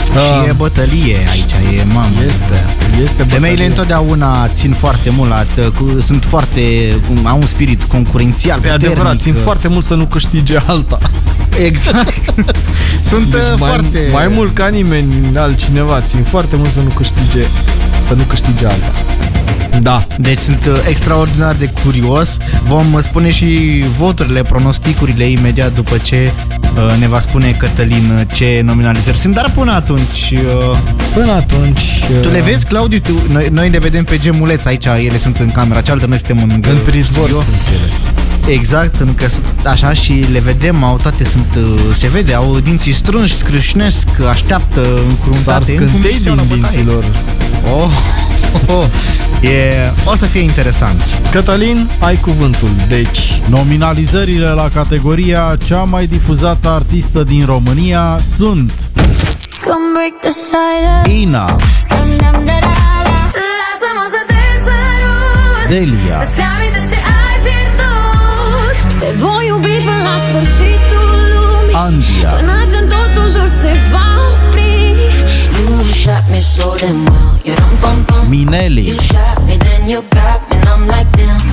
[0.04, 2.08] Și e Uh, bătălie aici, e mamă.
[2.28, 2.64] este,
[3.02, 3.66] este Femeile bătălie.
[3.66, 5.44] întotdeauna țin foarte mult la,
[5.78, 6.60] cu, sunt foarte,
[7.08, 8.88] cum- au un spirit concurențial, E puternic.
[8.90, 10.98] adevărat, țin foarte mult să nu câștige alta.
[11.64, 12.22] Exact.
[13.10, 14.08] sunt Deci uh, mai, foarte...
[14.12, 17.42] mai mult ca nimeni altcineva, țin foarte mult să nu câștige,
[17.98, 18.92] să nu câștige alta.
[19.80, 20.06] Da.
[20.18, 22.36] Deci sunt uh, extraordinar de curios.
[22.66, 26.32] Vom uh, spune și voturile, pronosticurile imediat după ce
[26.76, 29.34] uh, ne va spune Cătălin uh, ce nominalizări sunt.
[29.34, 30.34] Dar până atunci,
[30.70, 30.78] uh,
[31.14, 32.04] Până atunci...
[32.22, 32.98] tu le vezi, Claudiu?
[32.98, 36.42] Tu, noi, noi le vedem pe gemuleț aici, ele sunt în camera cealaltă, noi suntem
[36.42, 37.40] în, În prizvor studio.
[37.42, 38.54] sunt ele.
[38.54, 42.58] Exact, în că sunt așa și le vedem, au toate sunt, uh, se vede, au
[42.62, 45.64] dinții strânși, scrâșnesc, așteaptă Sar încruntate.
[45.64, 46.74] scântei încumisiunea din bătaie.
[46.76, 47.04] dinților.
[47.72, 47.90] Oh,
[48.68, 48.86] oh,
[49.40, 51.20] e, o să fie interesant.
[51.30, 52.70] Cătălin, ai cuvântul.
[52.88, 58.72] Deci, Nominalizările la categoria cea mai difuzată artistă din România sunt
[59.64, 61.20] Come break the silence.
[61.20, 61.46] Ina,
[61.88, 62.74] Dam, dam, da, da,
[63.08, 63.18] da.
[63.60, 70.16] Lasă-mă să te sărut Delia, Să-ți amintesc ce ai pierdut Te voi iubi până la
[70.26, 74.03] sfârșitul lumii Andia, Până când totul jur se va
[76.04, 76.24] damn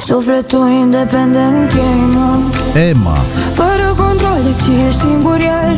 [0.06, 2.52] Sufletul independent e imun
[2.90, 3.18] Emma,
[3.54, 5.78] Fără control deci e singur el.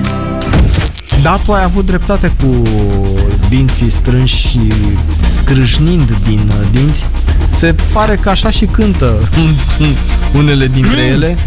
[1.21, 2.61] Da, tu ai avut dreptate cu
[3.49, 4.73] dinții strânși și
[5.27, 7.05] scrâșnind din uh, dinți.
[7.49, 9.29] Se pare că așa și cântă
[10.39, 11.37] unele dintre ele.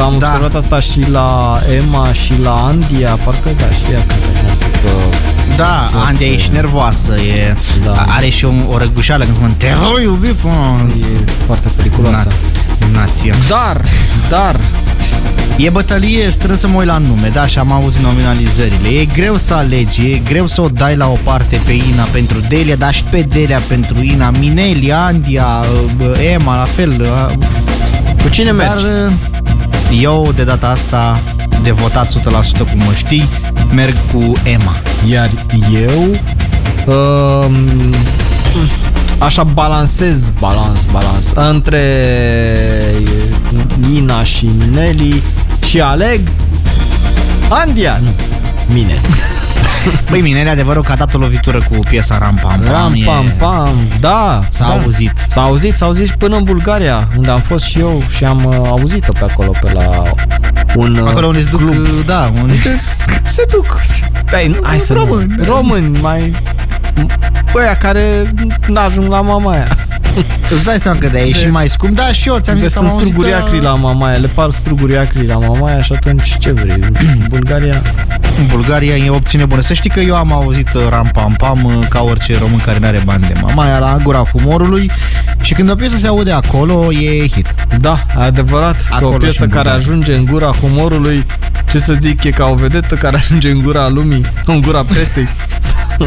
[0.00, 0.26] Am Da.
[0.26, 4.84] observat asta și la Emma și la Andia, parcă da, și ea cântă un pic,
[4.84, 5.14] uh,
[5.56, 8.04] Da, Foarte- Andia e și nervoasă, e, Da.
[8.08, 12.28] are și o, o răgușeală când spune Te voi iubi până e foarte periculoasă.
[12.92, 13.34] Nație.
[13.48, 13.80] Dar,
[14.28, 14.56] dar,
[15.56, 18.88] E bătălie strânsă mă uit la nume, da, și am auzit nominalizările.
[18.88, 22.38] E greu să alegi, e greu să o dai la o parte pe Ina pentru
[22.48, 25.46] Delia, dar și pe Delia pentru Ina, Mineli, Andia,
[26.00, 26.90] uh, Emma, la fel.
[27.00, 27.32] uh,
[28.22, 28.84] cu cine Dar mergi?
[28.84, 31.20] uh, eu de data asta
[31.62, 32.12] de votat 100%
[32.58, 33.28] cum mă știi,
[33.72, 34.76] merg cu Emma.
[35.06, 35.30] Iar
[35.72, 36.16] eu
[36.94, 37.94] um,
[39.18, 41.80] așa balansez, balans, balans între
[43.94, 45.22] Ina și Mineli
[45.66, 46.20] și aleg
[47.48, 48.10] Andia, nu,
[48.74, 49.00] Mineli.
[50.10, 52.70] Băi, Mineli, adevărul că a dat o lovitură cu piesa Ram Pam Pam.
[52.72, 54.44] Ram, e- pam, pam, da.
[54.48, 54.72] S-a da.
[54.72, 55.12] auzit.
[55.28, 58.44] S-a auzit, s-a auzit și până în Bulgaria, unde am fost și eu și am
[58.44, 60.12] uh, auzit-o pe acolo, pe la
[60.74, 61.74] un uh, Acolo unde se duc, club.
[61.74, 62.54] uh, da, unde...
[63.26, 63.78] se duc.
[64.30, 65.34] Dai, hai să Români.
[65.36, 65.44] Nu.
[65.44, 66.36] Români, mai...
[67.52, 68.34] Băia care
[68.68, 69.68] n-ajung la mama aia.
[70.50, 72.76] Îți dai seama că de e și mai scump, da, și eu ți-am Unde zis,
[72.76, 75.92] am sunt auzit, struguri uh, acri la Mamaia, le par struguri acri la Mamaia și
[75.92, 76.84] atunci ce vrei?
[77.28, 77.82] Bulgaria?
[78.38, 79.60] În Bulgaria e opțiune bună.
[79.60, 82.78] Să știi că eu am auzit uh, ram pam pam uh, ca orice român care
[82.78, 84.90] nu are bani de mamaia la gura humorului
[85.40, 87.46] și când o piesă se aude acolo e hit.
[87.80, 89.88] Da, adevărat că Acolo o și piesă în care Bulgaria.
[89.88, 91.26] ajunge în gura humorului,
[91.70, 95.28] ce să zic, e ca o vedetă care ajunge în gura lumii, în gura presei.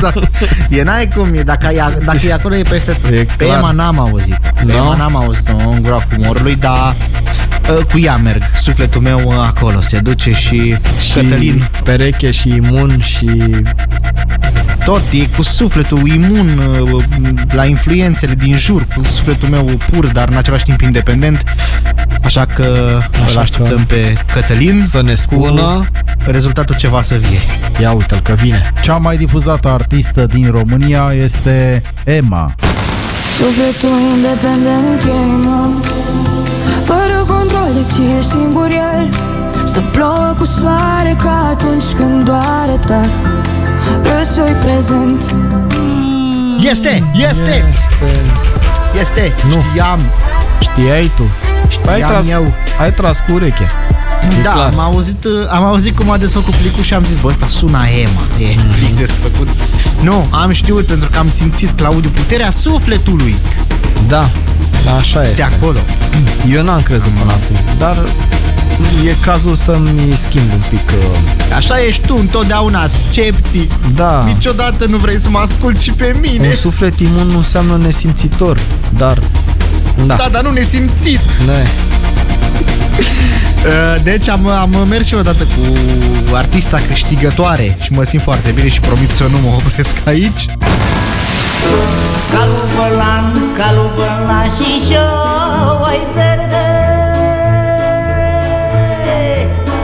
[0.01, 0.29] Sau-
[0.69, 3.11] e n-ai cum e, dacă e, dacă e acolo e peste tot.
[3.11, 3.57] E Pe clar.
[3.57, 4.47] Emma n-am auzit-o.
[4.55, 4.75] Pe Da?
[4.75, 6.95] Emma n-am auzit-o în gura humorului, dar
[7.77, 8.41] uh, cu ea merg.
[8.61, 13.29] Sufletul meu uh, acolo se duce și, Și Cătălin pereche și imun și
[14.83, 17.03] tot e cu sufletul imun uh,
[17.51, 21.43] la influențele din jur, cu sufletul meu pur, dar în același timp independent.
[22.23, 25.89] Așa că Așa îl așteptăm pe Cătălin să ne spună
[26.25, 27.39] cu rezultatul ceva să vie.
[27.81, 28.73] Ia uite-l că vine.
[28.81, 32.55] Cea mai difuzată artistă din România este Emma.
[33.37, 35.71] Sufletul independent e imun
[36.85, 39.09] Fără control de ce e singur el
[39.73, 43.09] Să plouă cu soare ca atunci când doare tare
[44.03, 45.21] Răsoi prezent
[46.69, 47.03] Este!
[47.29, 47.73] Este!
[49.01, 49.33] Este!
[49.49, 49.61] Nu.
[49.69, 49.99] Știam!
[50.59, 51.23] Știai tu?
[51.89, 52.53] ai Știam tras, eu.
[52.79, 53.67] ai tras cu ureche.
[54.37, 54.71] E Da, clar.
[54.73, 57.77] am auzit, uh, am auzit cum a desfăcut plicul și am zis, bă, ăsta sună
[57.77, 58.21] a Emma.
[58.39, 58.73] E Mhm.
[58.79, 59.49] plic desfăcut.
[60.01, 63.35] Nu, am știut pentru că am simțit, Claudiu, puterea sufletului
[64.07, 64.29] Da,
[64.99, 65.43] așa de este.
[65.43, 65.79] acolo.
[66.55, 67.97] Eu n-am crezut până acum, dar
[69.07, 70.89] e cazul să-mi schimb un pic.
[71.11, 73.71] uh, Așa ești tu, întotdeauna sceptic.
[73.95, 76.47] Da, Niciodată nu vrei să mă asculti și pe mine.
[76.47, 78.59] un suflet imun nu înseamnă nesimțitor,
[78.97, 79.21] dar...
[80.05, 81.19] Da, Da, dar nu nesimțit.
[81.45, 81.86] ne, Uh,
[84.03, 88.67] Deci am, am mers și eu odată cu artista câștigătoare și mă simt foarte bine
[88.67, 90.45] și promit să nu mă opresc aici.
[92.31, 93.25] Calul bălan,
[93.57, 96.65] calul bălan și șoi verde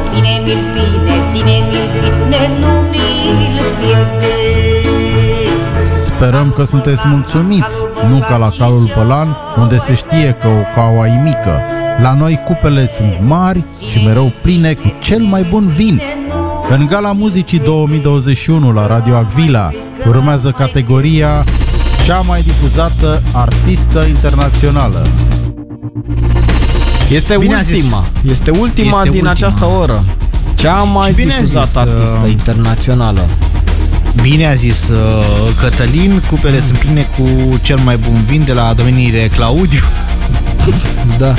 [0.10, 4.34] Ține-mi-l bine, ține-mi-l bine, nu mi-l pierde
[6.00, 7.78] Sperăm că sunteți mulțumiți,
[8.10, 11.62] nu ca la calul Pălan, unde se știe că o caua e mică.
[12.02, 16.02] La noi cupele sunt mari și mereu pline cu cel mai bun vin.
[16.70, 19.72] În Gala Muzicii 2021 la Radio Agvila
[20.08, 21.44] urmează categoria
[22.06, 25.06] cea mai difuzată artistă internațională.
[27.12, 27.76] este Bine a zis.
[27.84, 29.30] ultima, este ultima Este din ultima.
[29.30, 30.04] această oră.
[30.56, 33.26] Cea mai Și bine a difuzată zis, artistă uh, internațională.
[34.22, 34.98] Bine a zis uh,
[35.62, 39.80] Cătălin, cupele sunt pline cu cel mai bun vin de la domeniile Claudiu.
[41.18, 41.34] Da.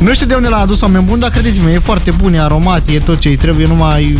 [0.00, 2.88] Nu știu de unde l-a adus oameni buni, dar credeți-mă, e foarte bun, e aromat,
[2.88, 4.18] e tot ce îi trebuie, numai,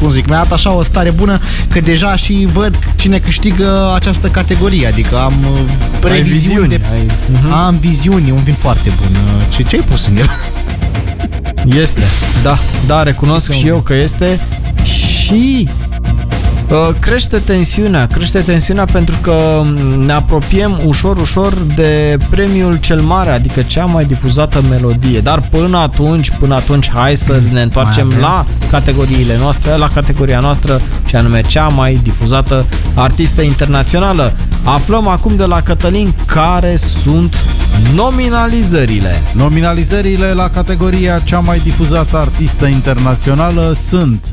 [0.00, 1.38] cum zic, mi-a dat așa o stare bună
[1.68, 5.58] că deja și văd cine câștigă această categorie, adică am uh,
[6.00, 6.80] previziuni de...
[6.92, 7.66] ai, uh-huh.
[7.66, 9.08] Am viziuni, e un vin foarte bun.
[9.10, 10.30] Uh, Ce, ce ai pus în el?
[11.80, 12.02] Este,
[12.42, 14.40] da, da, recunosc și eu că este
[14.84, 15.83] și uh,
[16.98, 23.30] crește tensiunea, crește tensiunea pentru că mm, ne apropiem ușor, ușor de premiul cel mare,
[23.30, 25.20] adică cea mai difuzată melodie.
[25.20, 28.18] Dar până atunci, până atunci, hai să ne întoarcem avem.
[28.20, 34.32] la categoriile noastre, la categoria noastră, și anume cea mai difuzată artistă internațională.
[34.62, 37.44] Aflăm acum de la Cătălin care sunt
[37.94, 39.22] nominalizările.
[39.32, 44.32] Nominalizările la categoria cea mai difuzată artistă internațională sunt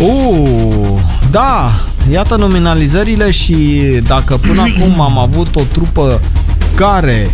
[0.00, 1.70] Uh, da,
[2.10, 3.54] iată nominalizările și
[4.06, 6.20] dacă până acum am avut o trupă
[6.74, 7.30] care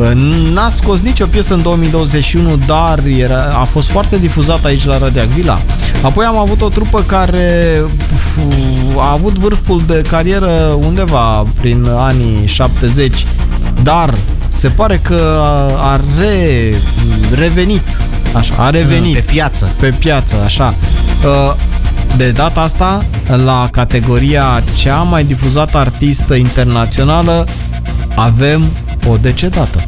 [0.00, 0.10] uh,
[0.52, 5.20] n-a scos nicio piesă în 2021, dar era, a fost foarte difuzată aici la Radio
[5.22, 5.60] Agvila.
[6.02, 7.82] Apoi am avut o trupă care
[8.14, 8.38] uf,
[8.98, 13.26] a avut vârful de carieră undeva prin anii 70,
[13.82, 14.14] dar
[14.48, 16.74] se pare că a, a re,
[17.38, 17.82] revenit,
[18.32, 19.70] așa, a revenit Pe piață.
[19.76, 20.74] pe piață, așa.
[22.14, 23.04] Uh, De data asta,
[23.44, 27.46] la categoria cea mai difuzată artistă internațională,
[28.14, 28.62] avem
[29.08, 29.82] o decedată.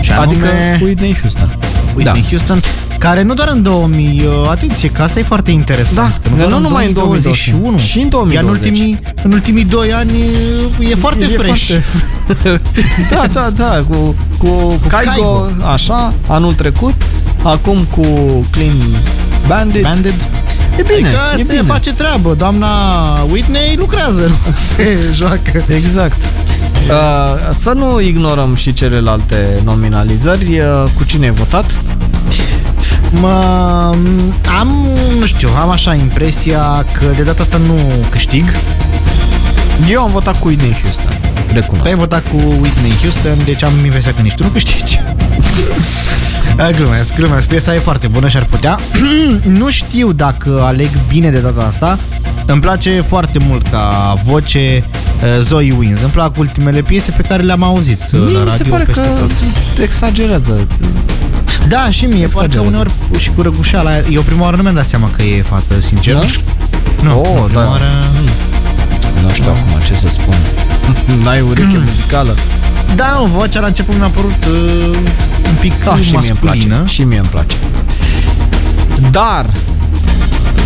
[0.00, 1.58] Și Adică anume- Whitney Houston.
[1.96, 2.28] Whitney da.
[2.28, 2.60] Houston.
[2.98, 6.20] Care nu doar în 2000, uh, atenție, că asta e foarte interesant.
[6.22, 8.34] Da, că nu doar numai în 2021, și în 2020.
[8.34, 10.12] Iar în ultimii, în ultimii 2 ani
[10.80, 11.64] uh, e foarte E fresh.
[12.26, 12.60] foarte-
[13.10, 15.66] da, da, da, cu, cu, cu Kaigo, Kaigo.
[15.72, 16.94] așa, anul trecut,
[17.42, 18.04] acum cu
[18.50, 18.76] Clean
[19.46, 19.82] Bandit.
[19.82, 20.14] Bandit.
[20.78, 21.64] E bine, adică e se bine.
[21.64, 22.34] face treabă.
[22.34, 22.68] Doamna
[23.30, 25.64] Whitney lucrează, nu se joacă.
[25.68, 26.22] Exact.
[26.22, 30.58] Uh, să nu ignorăm și celelalte nominalizări.
[30.58, 31.64] Uh, cu cine ai votat?
[33.10, 33.34] Mă,
[34.58, 34.86] am,
[35.18, 38.44] nu știu, am așa impresia că de data asta nu câștig.
[39.88, 41.25] Eu am votat cu Whitney Houston.
[41.60, 41.82] Recunosc.
[41.84, 45.00] Tu ai votat cu Whitney Houston, deci am impresia că nici tu nu câștigi.
[46.58, 47.48] A, glumesc, glumesc.
[47.48, 48.78] Piesa e foarte bună și ar putea.
[49.60, 51.98] nu știu dacă aleg bine de data asta.
[52.46, 54.84] Îmi place foarte mult ca voce
[55.22, 56.00] uh, Zoe Wins.
[56.00, 58.84] Îmi plac ultimele piese pe care le-am auzit uh, Mie la mi se radio pare
[58.84, 59.30] peste că tot.
[59.82, 60.66] exagerează.
[61.68, 62.66] Da, și mie, parcă Exagerează.
[62.66, 63.90] uneori și cu răgușeala.
[64.10, 66.14] Eu prima oară nu mi-am dat seama că e fată, sincer.
[66.14, 66.22] Da?
[67.02, 67.68] Nu, Oh, prima da.
[67.68, 67.84] oară...
[69.22, 70.34] Nu știu acum ce să spun.
[71.22, 72.34] N-ai ureche muzicală?
[72.94, 74.96] Da, nu, vocea la început mi-a părut uh,
[75.48, 76.74] un pic Da, și mie îmi masculină.
[76.76, 76.92] place.
[76.92, 77.56] Și mie îmi place.
[79.10, 79.46] Dar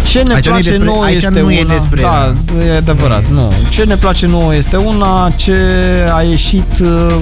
[0.03, 1.73] ce ne Aici nu e place despre- nouă aici este nu e una...
[1.75, 2.35] despre da,
[2.67, 3.53] e adevărat, nu.
[3.69, 5.57] Ce ne place nouă este una ce
[6.15, 7.15] a ieșit, uh,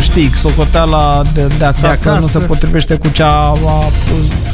[0.00, 2.18] știi, socoteala de, de, acasă, De acasă.
[2.20, 3.90] nu se potrivește cu cea a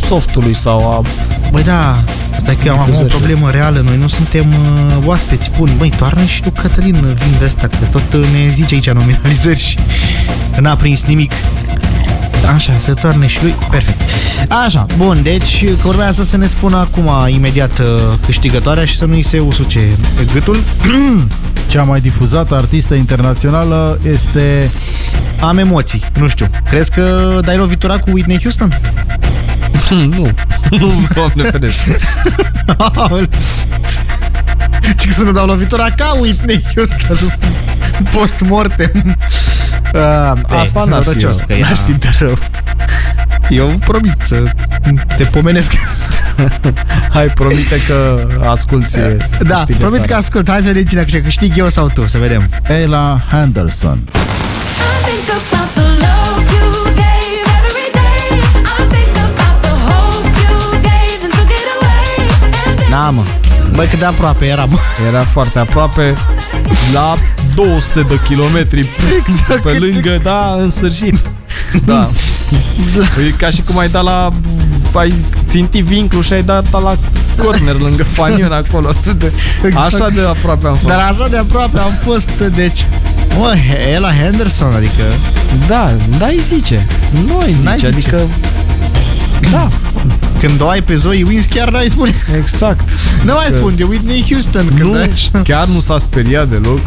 [0.06, 1.02] softului sau a...
[1.50, 2.04] Băi da,
[2.42, 3.18] asta e că am acum o Difuzările.
[3.18, 5.72] problemă reală, noi nu suntem uh, oaspeți buni.
[5.78, 9.60] Băi, toarnă și tu, Cătălin, vin de asta, că tot uh, ne zice aici nominalizări
[9.60, 9.78] și
[10.60, 11.32] n-a prins nimic.
[12.54, 13.54] Așa, se toarne și lui.
[13.70, 14.00] Perfect.
[14.66, 17.86] Așa, bun, deci că urmează să ne spună acum imediat uh,
[18.26, 19.80] câștigătoarea și să nu-i se usuce
[20.32, 20.58] gâtul.
[21.70, 24.70] Cea mai difuzată artistă internațională este...
[25.40, 26.46] Am emoții, nu știu.
[26.68, 28.78] Crezi că dai lovitura cu Whitney Houston?
[30.16, 30.30] nu,
[30.70, 31.96] nu, doamne ferește.
[34.98, 37.38] Ce că să nu dau lovitura ca Whitney Houston
[38.10, 39.16] post-mortem.
[39.94, 42.38] Uh, Asta n-ar fi, rău, că n-ar fi de rău.
[43.48, 44.42] Eu promit să
[45.16, 45.72] te pomenesc.
[47.12, 48.98] Hai, promite că asculti
[49.40, 50.48] Da, promit că ascult.
[50.48, 51.24] Hai să vedem cine câștigă.
[51.24, 52.48] Câștig eu sau tu, să vedem.
[52.68, 54.08] Ella Henderson.
[55.04, 55.61] think about
[62.92, 63.04] away.
[63.04, 63.22] Da, mă.
[63.74, 64.78] Băi, cât de aproape eram.
[65.08, 66.14] Era foarte aproape
[66.92, 67.16] la
[67.54, 69.62] 200 de kilometri Exact.
[69.62, 71.18] pe lângă, da, în sfârșit.
[71.84, 72.10] Da.
[73.26, 74.32] E ca și cum ai dat la
[74.94, 75.14] ai
[75.46, 76.96] ținti vinclu și ai dat la
[77.36, 78.88] corner lângă fanion acolo.
[78.88, 79.32] Atât de,
[79.64, 79.86] Exact.
[79.94, 80.86] Așa de aproape am fost.
[80.94, 82.86] Dar așa de aproape am fost, deci...
[83.38, 83.54] Mă,
[83.94, 85.02] Ella Henderson, adică...
[85.68, 86.86] Da, da, îi zice.
[87.26, 87.86] Nu îi zice, N-ai zice.
[87.86, 88.26] adică...
[89.50, 89.68] Da,
[90.46, 92.14] Când o ai pe Zoe Wins, chiar n-ai spune.
[92.36, 92.88] exact.
[93.26, 94.66] Nu mai spun de Whitney Houston.
[94.66, 96.78] Când Nu, ai așa, chiar nu s-a speriat deloc.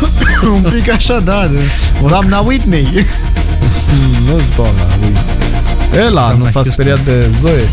[0.54, 1.46] un pic așa, da.
[1.52, 1.58] De...
[2.06, 2.88] Doamna Whitney.
[4.26, 5.12] nu, doamna, lui.
[6.02, 6.72] Ela nu s-a Houston.
[6.72, 7.68] speriat de Zoe.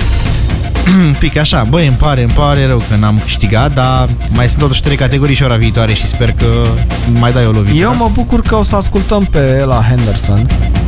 [1.07, 1.65] un pic așa.
[1.69, 5.35] Băi, îmi pare, îmi pare rău că n-am câștigat, dar mai sunt totuși trei categorii
[5.35, 6.45] și ora viitoare și sper că
[7.19, 7.79] mai dai o lovitură.
[7.83, 10.80] Eu mă bucur că o să ascultăm pe Ella Henderson uh,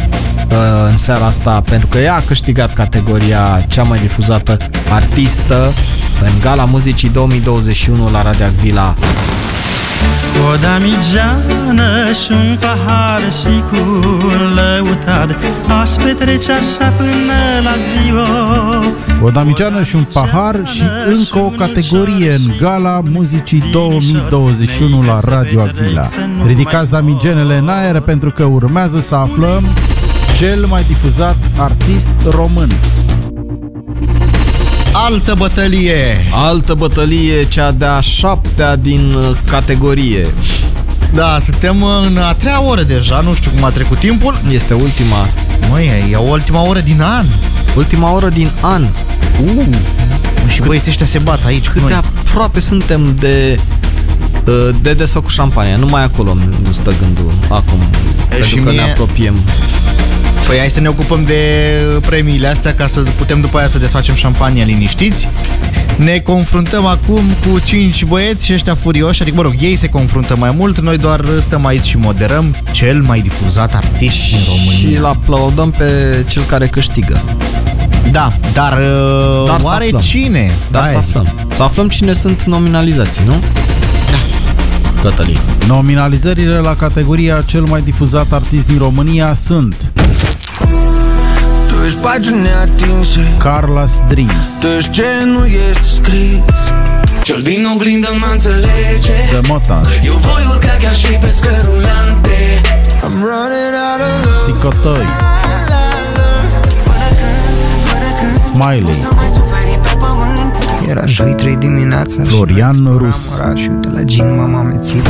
[0.90, 4.58] în seara asta pentru că ea a câștigat categoria cea mai difuzată
[4.90, 5.74] artistă
[6.22, 8.96] în Gala Muzicii 2021 la Radio Vila.
[10.52, 15.38] O damigeană și un pahar și cu un lăutar
[15.82, 18.84] Aș petrece așa până la ziua
[19.22, 25.62] O damigeană și un pahar și încă o categorie în Gala Muzicii 2021 la Radio
[25.62, 26.04] Agvila.
[26.46, 29.64] Ridicați damigenele în aer pentru că urmează să aflăm
[30.44, 32.72] cel mai difuzat artist român.
[34.92, 36.26] Altă bătălie.
[36.32, 40.28] Altă bătălie, cea de-a șaptea din uh, categorie.
[41.14, 44.42] Da, suntem în a treia oră deja, nu știu cum a trecut timpul.
[44.52, 45.30] Este ultima,
[45.70, 47.26] Măi, e ultima oră din an.
[47.76, 48.88] ultima oră din an.
[49.44, 49.66] Uh,
[50.48, 52.02] Și băieții ăștia se bat aici cu cât de noi.
[52.28, 53.60] aproape suntem de
[54.48, 55.76] uh, de desfăcut șampania.
[55.76, 57.80] Numai acolo nu stă gândul acum.
[58.30, 59.36] Pentru Și că mie- ne apropiem.
[60.48, 61.36] Păi hai să ne ocupăm de
[62.02, 65.30] premiile astea ca să putem după aia să desfacem șampania liniștiți.
[65.96, 70.36] Ne confruntăm acum cu cinci băieți și ăștia furioși, adică mă rog, ei se confruntă
[70.38, 74.90] mai mult, noi doar stăm aici și moderăm cel mai difuzat artist din România.
[74.90, 75.86] Și îl aplaudăm pe
[76.28, 77.22] cel care câștigă.
[78.12, 80.02] Da, dar, uh, Dar să oare aflăm.
[80.02, 80.52] cine?
[80.72, 81.48] Dar Da, să aflăm.
[81.56, 83.40] Să aflăm cine sunt nominalizații, nu?
[84.12, 84.18] Da.
[85.02, 85.38] Cătălin.
[85.68, 89.92] Nominalizările la categoria cel mai difuzat artist din România sunt
[91.68, 93.38] Tu ești pagini atinse.
[93.38, 94.60] Carla's Dreams.
[94.62, 96.40] Deci ce nu este scris.
[97.22, 99.14] Cel din oglindă mă înțelege.
[99.30, 99.90] The Motans.
[100.06, 102.62] Eu voi urca chiar și pe scărulante
[103.04, 104.44] I'm running out of love.
[104.46, 105.06] Sicotoi
[108.54, 109.08] Smiley.
[110.88, 113.34] Era joi 3 dimineața Florian și Rus.
[113.40, 115.08] Oraș, uite, la Gin m-am amețit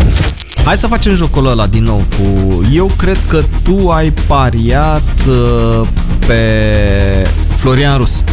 [0.65, 2.61] Hai să facem jocul ăla din nou cu...
[2.73, 5.87] Eu cred că tu ai pariat uh,
[6.27, 6.37] pe
[7.55, 8.23] Florian Rus.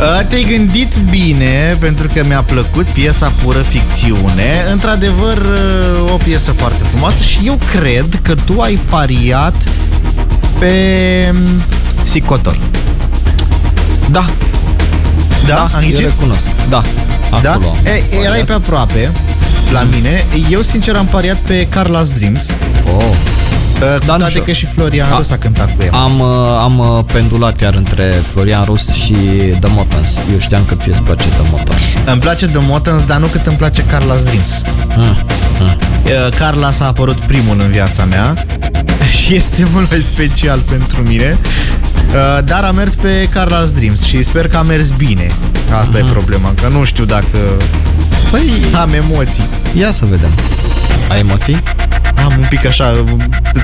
[0.00, 4.52] Uh, Te-ai gândit bine pentru că mi-a plăcut piesa pură ficțiune.
[4.72, 9.54] Într-adevăr, uh, o piesă foarte frumoasă și eu cred că tu ai pariat
[10.58, 10.72] pe
[11.32, 11.62] um,
[12.02, 12.58] Sicotor.
[14.10, 14.24] Da.
[15.46, 16.02] Da, eu Anice?
[16.02, 16.48] recunosc.
[16.68, 16.82] Da,
[17.42, 17.50] Da?
[17.52, 18.44] acolo am E, erai pariat.
[18.46, 19.12] pe aproape
[19.72, 20.24] la mine.
[20.50, 22.56] Eu sincer am pariat pe Carla's Dreams.
[22.96, 23.02] Oh.
[23.02, 24.42] Uh, cu Dar nu toate știu.
[24.42, 25.90] că și Florian A- Rus a cântat cu el.
[25.92, 26.26] Am, uh,
[26.60, 29.12] am uh, pendulat chiar între Florian Rus și
[29.60, 30.20] The Motans.
[30.32, 31.80] Eu știam că ție îți place The Motans.
[32.04, 34.62] Îmi place The Motans, dar nu cât îmi place Carla's Dreams.
[34.96, 35.02] Mm.
[35.60, 35.66] Mm.
[35.66, 38.46] Uh, Carla s-a apărut primul în viața mea
[39.22, 41.38] și este mult mai special pentru mine.
[42.14, 45.30] Uh, Dar a mers pe Carla's Dreams și sper că a mers bine.
[45.80, 46.06] Asta Mhm.
[46.06, 47.38] e problema, că nu știu dacă
[48.34, 49.44] Păi, am emoții.
[49.78, 50.34] ia să vedem.
[51.10, 51.62] Ai emoții?
[52.16, 53.04] Am un pic așa,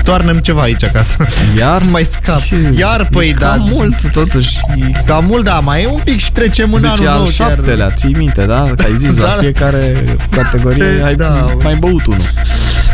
[0.03, 1.17] toarnă-mi ceva aici ca să
[1.57, 1.81] Iar?
[1.91, 2.41] mai scap.
[2.41, 2.55] Ce?
[2.77, 3.47] Iar, păi, E da.
[3.47, 4.59] cam mult, totuși.
[5.05, 7.23] Cam mult, da, mai e un pic și trecem în Deci anul e al nou.
[7.25, 7.33] chiar.
[7.49, 8.69] șaptelea, ții minte, da?
[8.75, 9.39] Că ai zis, Da, la da.
[9.39, 11.55] fiecare categorie ai Da.
[11.63, 12.25] mai băut unul.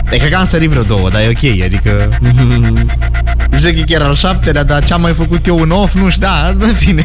[0.09, 1.91] E, cred că am sărit vreo două, dar e ok, adică...
[3.51, 5.93] Nu știu că e chiar al șaptelea, dar ce am mai făcut eu în off,
[5.95, 7.03] nu știu, da, în fine.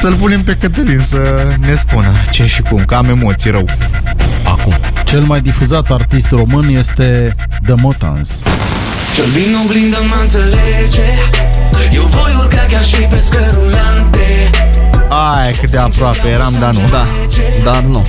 [0.00, 1.16] Să-l punem pe Cătălin să
[1.58, 3.64] ne spună ce și cum, că am emoții rău.
[4.44, 4.74] Acum.
[5.04, 7.34] Cel mai difuzat artist român este
[7.64, 8.40] The Motans
[9.14, 11.02] Cel din oglindă mă înțelege
[11.92, 14.50] Eu voi urca chiar și pe scărulante
[15.08, 16.80] Ai, cât de aproape eram, dar nu.
[16.90, 17.06] Da,
[17.64, 18.06] dar nu.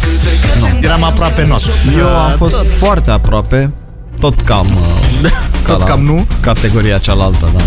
[0.59, 0.67] nu.
[0.81, 1.61] Eram aproape not.
[1.97, 3.73] Eu am Uh, fost tot- foarte aproape,
[4.19, 4.65] tot cam...
[5.23, 5.29] uh,
[5.65, 6.25] ca Tot la cam nu?
[6.41, 7.61] Categoria cealaltă, da.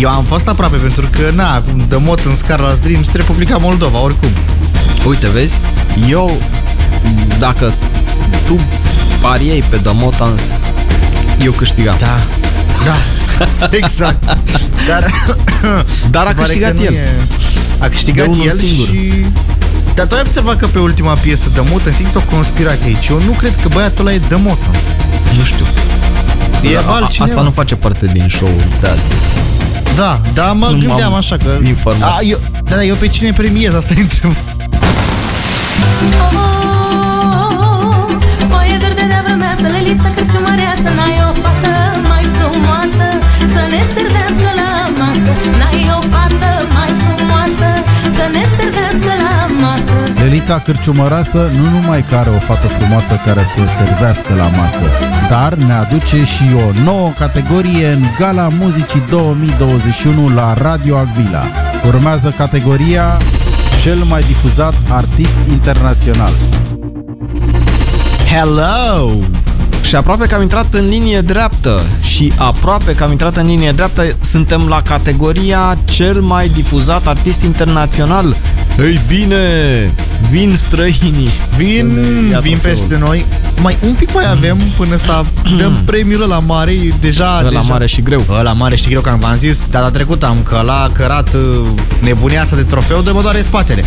[0.00, 4.28] Eu am fost aproape pentru că, na, The Mot în Scarla's Dreams, Republica Moldova, oricum.
[5.06, 5.60] Uite, vezi?
[6.08, 6.38] Eu,
[7.38, 7.74] dacă
[8.44, 8.56] tu
[9.20, 10.40] pariei pe The Motans,
[11.44, 11.96] eu câștigam.
[11.98, 12.16] Da,
[12.84, 12.96] da,
[13.82, 14.24] exact.
[14.88, 15.04] Dar,
[16.10, 16.92] Dar se a pare câștigat că nu el.
[16.92, 17.08] e-
[17.78, 18.86] A câștigat De unul el singur.
[18.86, 19.26] și...
[19.94, 23.08] Dar tu ai observat că pe ultima piesă de Motan există o conspirație aici.
[23.08, 24.74] Eu nu cred că băiatul ăla e de Motan.
[25.38, 25.64] Nu știu.
[26.62, 27.32] E Da, a- altcineva.
[27.32, 28.50] Asta nu face parte din show
[28.80, 29.36] de astăzi.
[29.98, 31.58] Da, da, mă Nu gândeam m-am așa că...
[31.64, 32.08] informat.
[32.16, 34.44] A, eu, da, da, eu pe cine premiez, asta e întrebarea.
[38.48, 41.72] Foaie verde de vrămeasă, lelița cârciumăreasă N-ai o fată
[42.10, 43.06] mai frumoasă
[43.54, 46.77] Să ne servească la masă N-ai o fată mai frumoasă
[48.18, 53.44] Să ne servească la masă Lelița Cârciumărasă nu numai că are o fată frumoasă care
[53.44, 54.84] să servească la masă,
[55.30, 61.44] dar ne aduce și o nouă categorie în Gala Muzicii 2021 la Radio Agvila.
[61.86, 63.16] Urmează categoria
[63.82, 66.32] cel mai difuzat artist internațional.
[68.30, 69.12] Hello!
[69.88, 73.72] Și aproape că am intrat în linie dreaptă și aproape că am intrat în linie
[73.72, 78.36] dreaptă suntem la categoria cel mai difuzat artist internațional.
[78.78, 79.36] Ei bine,
[80.30, 81.28] vin străinii.
[81.56, 82.76] Vin, Să ne ia vin trofeul.
[82.78, 83.24] peste noi.
[83.60, 85.24] Mai un pic mai avem până să
[85.56, 86.70] dăm premiul ăla mare.
[86.72, 87.60] e Deja, Ăla deja.
[87.60, 88.24] mare și greu.
[88.38, 91.68] Ăla mare și greu, că v-am zis data trecută am că l-a cărat uh,
[92.00, 93.84] nebunia asta de trofeu de mă doare spatele.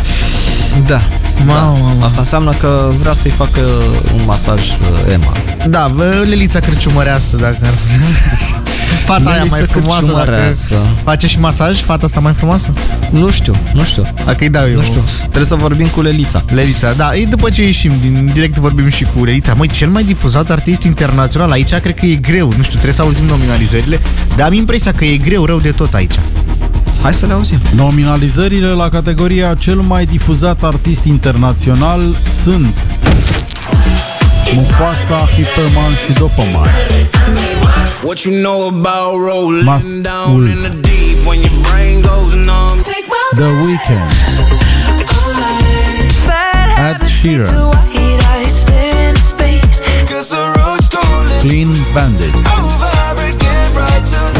[0.87, 1.01] Da.
[1.45, 2.05] Mamă, da.
[2.05, 3.59] Asta înseamnă că vrea să-i facă
[4.15, 5.31] un masaj uh, Emma.
[5.69, 7.73] Da, vă, Lelița Cârciumăreasă, dacă ar
[9.05, 10.75] Fata aia Lelița mai frumoasă, dacă Cârciumăreasă.
[11.03, 12.73] face și masaj, fata asta mai frumoasă?
[13.09, 14.03] Nu știu, nu știu.
[14.25, 14.75] Dacă îi dau eu.
[14.75, 15.01] Nu știu.
[15.19, 16.43] Trebuie să vorbim cu Lelița.
[16.49, 19.53] Lelița, da, e după ce ieșim din direct vorbim și cu Lelița.
[19.53, 22.47] Măi, cel mai difuzat artist internațional aici cred că e greu.
[22.47, 23.99] Nu știu, trebuie să auzim nominalizările,
[24.35, 26.15] dar am impresia că e greu rău de tot aici.
[27.01, 27.57] Hai să le auzim.
[27.75, 32.01] Nominalizările la categoria cel mai difuzat artist internațional
[32.43, 32.77] sunt
[34.53, 36.69] Mufasa, Hipperman și Dopaman.
[38.03, 40.49] What you know about rolling Mas down Wolf.
[40.49, 42.77] in the deep when your brain goes numb?
[43.35, 44.11] The Weeknd,
[46.89, 47.55] Ed Sheeran,
[50.09, 54.30] Cause the road's calling Clean Bandit, over again right to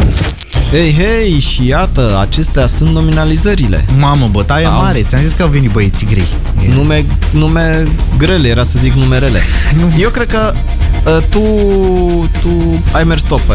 [0.72, 3.84] Hei, hei, și iată, acestea sunt nominalizările.
[3.98, 4.70] Mamă, bătaie Da.
[4.70, 5.02] mare.
[5.02, 6.26] Ți-am zis că au venit băieții grei.
[6.74, 7.84] Nume, nume
[8.18, 9.40] grele, era să zic nume rele.
[10.04, 10.52] Eu cred că
[11.06, 11.40] uh, tu,
[12.40, 13.54] tu ai mers tot pe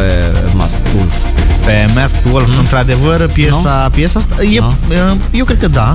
[0.54, 1.14] Mask Wolf.
[1.64, 2.58] Pe Masked Wolf, mm.
[2.58, 5.16] într-adevăr, piesa, piesa asta, e, Da.
[5.32, 5.94] eu cred că da.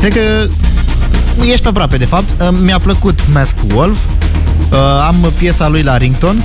[0.00, 0.20] Cred că
[1.42, 2.34] ești pe aproape, de fapt.
[2.62, 3.98] Mi-a plăcut Masked Wolf.
[4.70, 6.44] Uh, Am piesa lui la Rington.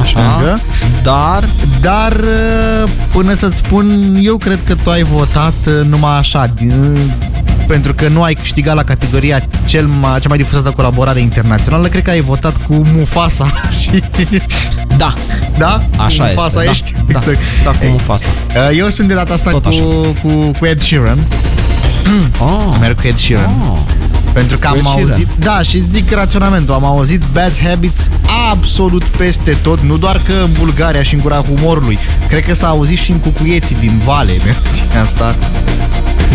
[0.00, 0.20] Așa.
[0.38, 0.60] Încă.
[1.02, 1.44] Dar
[1.80, 7.12] Dar uh, până să-ți spun, eu cred că tu ai votat uh, numai așa, din-
[7.66, 12.02] pentru că nu ai câștigat la categoria cel mai, cea mai difuzată colaborare internațională, cred
[12.02, 14.02] că ai votat cu Mufasa și...
[14.96, 15.12] Da.
[15.58, 15.82] Da?
[15.96, 16.94] Așa cu Mufasa este, ești?
[17.12, 17.20] da.
[17.20, 17.30] Da,
[17.64, 18.26] da, cu Mufasa.
[18.70, 19.82] Uh, Eu sunt de data asta Tot cu, așa.
[20.22, 20.28] cu,
[20.58, 21.26] cu Ed Sheeran.
[22.40, 22.76] Oh.
[22.80, 23.54] Merg cu Ed Sheeran.
[23.70, 23.78] Oh.
[24.32, 25.10] Pentru că Cu Ed am Sheeran.
[25.10, 28.08] auzit, da, și zic raționamentul, am auzit Bad Habits
[28.50, 31.98] absolut peste tot, nu doar că în Bulgaria și în gura humorului,
[32.28, 35.36] cred că s-a auzit și în cucuieții din Vale, melodia asta.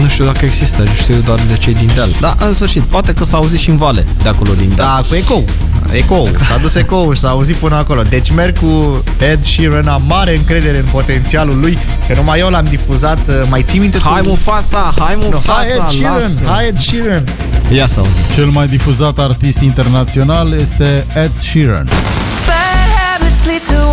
[0.02, 2.10] Nu știu dacă există, eu știu doar de cei din deal.
[2.20, 4.90] Da, în sfârșit, poate că s-a auzit și în vale de acolo din deal.
[4.96, 5.46] Da, cu ecou.
[5.92, 8.02] Ecou, s-a dus ecou și s-a auzit până acolo.
[8.02, 11.78] Deci merg cu Ed Sheeran, am mare încredere în potențialul lui,
[12.08, 14.30] că numai eu l-am difuzat, uh, mai ții minte Hai tu?
[14.30, 16.42] Mufasa, hai No, Mufasa, hai Ed Sheeran, lasă.
[16.48, 17.24] hai Ed Sheeran.
[17.72, 18.14] Ia să auzim.
[18.34, 21.86] Cel mai difuzat artist internațional este Ed Sheeran.
[21.86, 23.93] Bad habits lead to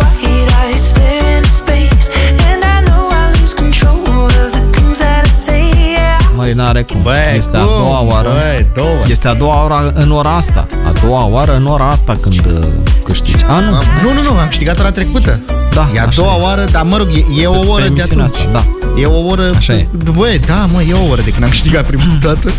[6.41, 7.01] Măi, n-are cum.
[7.01, 7.77] Băi, este a cum?
[7.83, 8.29] doua oară.
[8.29, 9.01] Băi, două.
[9.07, 10.67] Este a doua oară în ora asta.
[10.87, 12.65] A doua oară în ora asta când uh,
[13.03, 13.43] câștigi.
[13.47, 13.71] A, nu.
[14.03, 15.39] Nu, nu, nu, am câștigat ora trecută.
[15.73, 16.41] Da, E a așa doua e.
[16.41, 18.39] oară, dar mă rog, e, e o Pe oră de emisiunea atunci.
[18.39, 19.01] asta, da.
[19.01, 19.43] E o oră...
[19.57, 19.87] Așa e.
[20.15, 22.51] Băi, da, mă, e o oră de când am câștigat prima dată.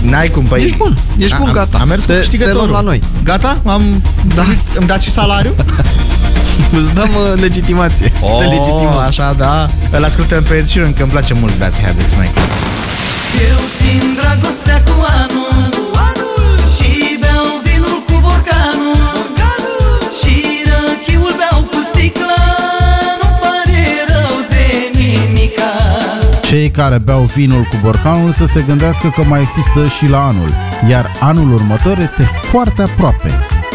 [0.00, 0.62] N-ai cum, păi...
[0.62, 1.78] Ești bun, ești bun, am, gata.
[1.80, 2.60] Am mers cu Te- câștigătorul.
[2.60, 3.00] te luăm la noi.
[3.24, 3.56] Gata?
[3.66, 4.02] Am...
[4.34, 4.42] Da.
[4.76, 5.54] Îmi dați și salariu?
[6.78, 8.06] Îți dăm uh, legitimație.
[8.06, 8.98] Te Oh, legitimăm.
[9.06, 9.66] așa, da.
[9.90, 12.30] Îl ascultăm pe Ed Sheeran, că îmi place mult Bad Habits, noi.
[13.48, 15.54] Eu țin dragostea cu anul,
[16.08, 16.90] anul Și
[17.22, 19.98] beau vinul cu borcanul, borcanul.
[20.20, 20.34] Și
[20.70, 22.42] răchiul beau cu sticla
[23.20, 24.64] Nu pare rău de
[24.98, 25.72] nimica.
[26.50, 30.52] Cei care beau vinul cu borcanul să se gândească că mai există și la anul,
[30.88, 33.30] iar anul următor este foarte aproape.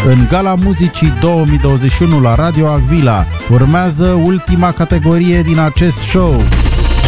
[0.07, 6.41] În Gala Muzicii 2021 la Radio Agvila urmează ultima categorie din acest show,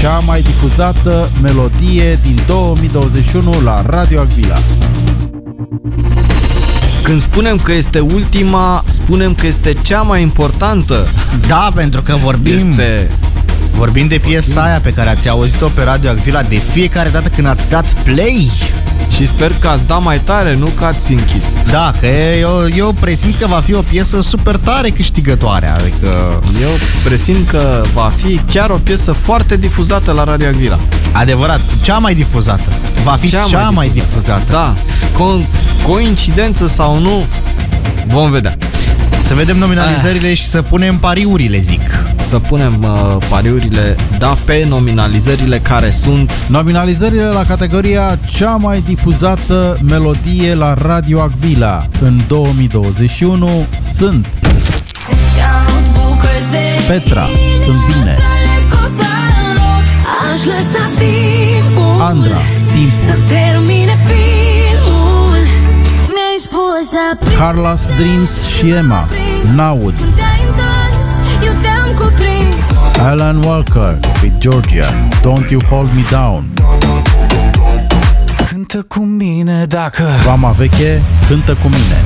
[0.01, 4.57] cea mai difuzată melodie din 2021 la Radio Agvila.
[7.03, 11.07] Când spunem că este ultima, spunem că este cea mai importantă.
[11.47, 12.53] Da, pentru că vorbim...
[12.53, 13.11] Este
[13.77, 17.47] Vorbim de piesa aia pe care ați auzit-o pe Radio Agvila de fiecare dată când
[17.47, 18.51] ați dat play.
[19.09, 21.45] Și sper că ați dat mai tare, nu că ați închis.
[21.71, 22.05] Da, că
[22.39, 25.67] eu, eu presimt că va fi o piesă super tare câștigătoare.
[25.67, 26.69] Adică, Eu
[27.03, 30.79] presimt că va fi chiar o piesă foarte difuzată la Radio Agvila.
[31.11, 32.69] adevărat, cea mai difuzată.
[33.03, 34.51] Va fi cea, cea mai, difuzată.
[34.51, 34.75] Da,
[35.13, 35.45] co-
[35.87, 37.25] coincidență sau nu,
[38.07, 38.57] vom vedea.
[39.21, 41.81] Să vedem nominalizările și să punem pariurile, zic.
[42.27, 46.45] Să punem uh, pariurile, da, pe nominalizările care sunt.
[46.47, 54.27] Nominalizările la categoria cea mai difuzată melodie la Radio Agvila în 2021 sunt
[56.87, 57.27] Petra,
[57.63, 58.17] sunt bine,
[60.33, 65.39] Aș lăsa timpul Andra, Să Timpul, termine filmul
[66.13, 69.07] Mi-ai spus să aprind Carlos Dreams și Emma,
[69.55, 70.76] Naud, Când te-ai întors,
[71.43, 72.65] eu te-am cuprins
[72.99, 74.89] Alan Walker with Georgia,
[75.21, 76.43] Don't You Hold Me Down,
[78.49, 82.01] Cântă cu mine dacă Vama Veche, Cântă cu mine,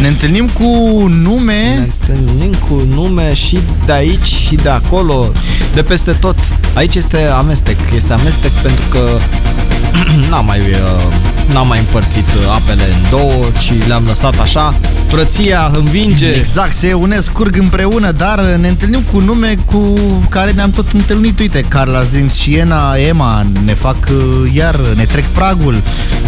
[0.00, 1.52] Ne întâlnim cu nume...
[1.52, 5.32] Ne întâlnim cu nume și de aici și de acolo,
[5.74, 6.36] de peste tot.
[6.74, 7.76] Aici este amestec.
[7.94, 9.18] Este amestec pentru că
[10.30, 14.74] n-am mai, uh, n-am mai împărțit uh, apele în două, ci le-am lăsat așa.
[15.06, 16.28] Frăția învinge.
[16.28, 19.94] Exact, se unesc, curg împreună, dar ne întâlnim cu nume cu
[20.28, 21.38] care ne-am tot întâlnit.
[21.38, 25.82] Uite, Carla Dreams și Ena, Emma ne fac uh, iar, ne trec pragul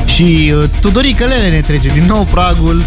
[0.04, 2.84] și uh, Tudorica Lele ne trece din nou pragul.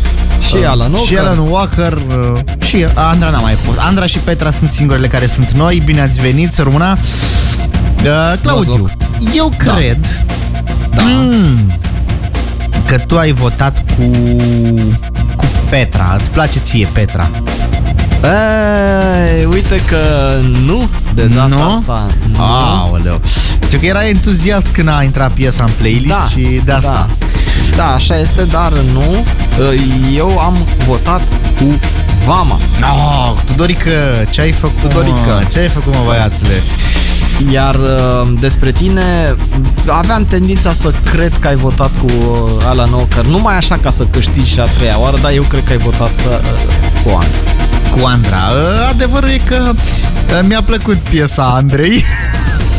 [0.48, 1.18] Și Uh, Alan Și Walker.
[1.20, 3.78] Alan Walker uh, și Andra n-a mai fost.
[3.80, 5.82] Andra și Petra sunt singurele care sunt noi.
[5.86, 6.92] Bine ați venit, să rămâna.
[8.04, 8.90] Uh, Claudiu,
[9.36, 10.26] eu cred
[10.96, 11.02] Da.
[11.04, 11.72] mm,
[12.94, 14.12] că tu ai votat cu
[15.36, 16.16] cu Petra.
[16.20, 17.30] Îți place ție Petra?
[18.24, 19.98] Ei, uite că
[20.66, 21.62] nu, de data Nu?
[21.62, 22.08] asta.
[22.32, 22.44] Nu.
[22.44, 23.22] Aoleu.
[23.66, 27.08] Știu că era entuziast când a intrat piesa în playlist Da, și de asta.
[27.20, 27.26] Da.
[27.76, 29.24] da, așa este, dar nu.
[30.16, 31.22] Eu am votat
[31.58, 31.80] cu
[32.26, 32.60] Vama.
[32.82, 33.90] Oh, Tudorică,
[34.30, 35.16] ce ai făcut, Tudorică.
[35.26, 35.44] mă?
[35.52, 36.62] Ce ai făcut, mă, băiatule?
[37.52, 39.36] Iar uh, despre tine,
[39.88, 44.04] aveam tendința să cred că ai votat cu uh, Alan Walker, numai așa ca să
[44.04, 46.40] câștigi și a treia oară, dar eu cred că ai votat uh,
[47.04, 47.38] cu Andra.
[47.92, 48.38] Cu Andra.
[48.38, 52.04] Uh, Adevărul e că uh, mi-a plăcut piesa Andrei.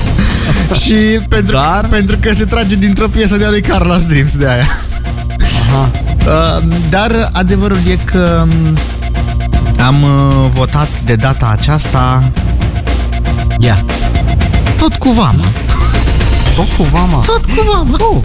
[0.82, 0.94] și
[1.28, 1.86] pentru, Dar...
[1.90, 4.66] pentru că se trage dintr-o piesă de a lui Carlos Dreams de aia.
[5.68, 5.90] Aha.
[6.26, 8.76] Uh, dar adevărul e că um,
[9.84, 12.32] am uh, votat de data aceasta
[13.59, 13.84] Ia.
[14.89, 15.45] Tot cu vama.
[16.57, 17.18] Tot cu vama.
[17.18, 17.97] Tot cu vama.
[17.99, 18.16] Oh,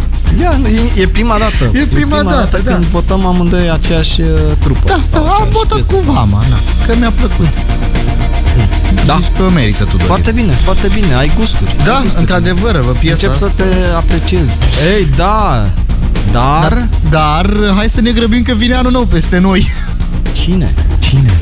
[0.42, 0.60] ia,
[0.96, 1.72] e, e prima dată.
[1.74, 2.72] E prima dată, da.
[2.72, 4.28] când votăm amândoi aceeași uh,
[4.60, 4.82] trupă.
[4.86, 6.56] Da, da, am votat cu vama, da,
[6.86, 7.48] că mi-a plăcut.
[9.06, 9.18] Da.
[9.20, 9.98] Zis că merită tu.
[9.98, 11.76] Foarte bine, foarte bine, ai gusturi.
[11.84, 12.20] Da, ai gusturi.
[12.20, 13.46] într-adevăr, vă piesa Încep asta.
[13.46, 14.52] să te apreciezi.
[14.98, 15.70] Ei, da,
[16.32, 16.72] dar...
[16.72, 19.72] Dar, dar, hai să ne grăbim că vine anul nou peste noi.
[20.32, 20.74] Cine?
[21.00, 21.40] Cine?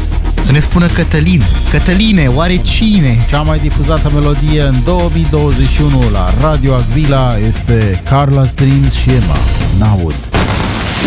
[0.48, 1.44] Să ne spună Cătălin.
[1.72, 3.26] Cătăline, oare cine?
[3.30, 9.38] Cea mai difuzată melodie în 2021 la Radio Agvila este Carla Streams și Emma.
[9.80, 10.16] N-aud.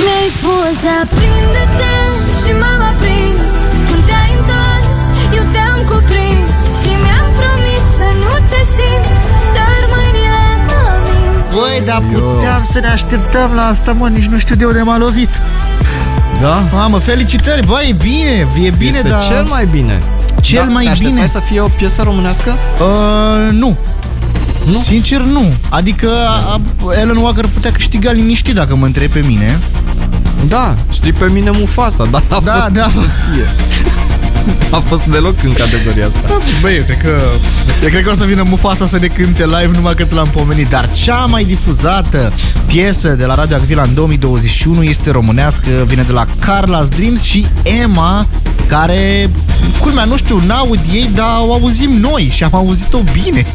[0.05, 1.95] Mi-ai spus aprinde-te
[2.41, 3.51] și m-am aprins
[3.89, 5.03] Când te-ai întors,
[5.39, 9.17] eu te-am cuprins Și mi-am promis să nu te simt
[9.57, 14.39] Dar mâinile mă mint Băi, dar puteam să ne așteptăm la asta, mă, nici nu
[14.39, 15.33] știu de unde m-a lovit.
[16.41, 16.69] Da?
[16.73, 19.23] Mamă, felicitări, băi, e bine, e bine, este dar...
[19.25, 19.99] cel mai bine.
[20.41, 21.07] Cel Da, mai te bine.
[21.09, 22.51] așteptai să fie o piesă românească?
[22.81, 23.77] Uh, nu.
[24.67, 24.73] Nu?
[24.73, 25.53] Sincer, nu.
[25.69, 26.61] Adică a, a,
[27.01, 29.59] Alan Walker putea câștiga liniștit dacă mă întreb pe mine.
[30.49, 32.83] Da, știi pe mine Mufasa, dar a Da, fost da.
[32.93, 33.47] să fie.
[34.71, 36.21] A fost deloc în categoria asta.
[36.61, 37.21] Băi, eu cred că,
[37.83, 40.69] eu cred că o să vină Mufasa să ne cânte live numai că l-am pomenit.
[40.69, 42.33] Dar cea mai difuzată
[42.67, 47.47] piesă de la Radio Acvila în 2021 este românească, vine de la Carla's Dreams și
[47.83, 48.27] Emma,
[48.67, 49.31] care,
[49.81, 53.47] culmea, nu știu, n-aud ei, dar o auzim noi și am auzit-o bine.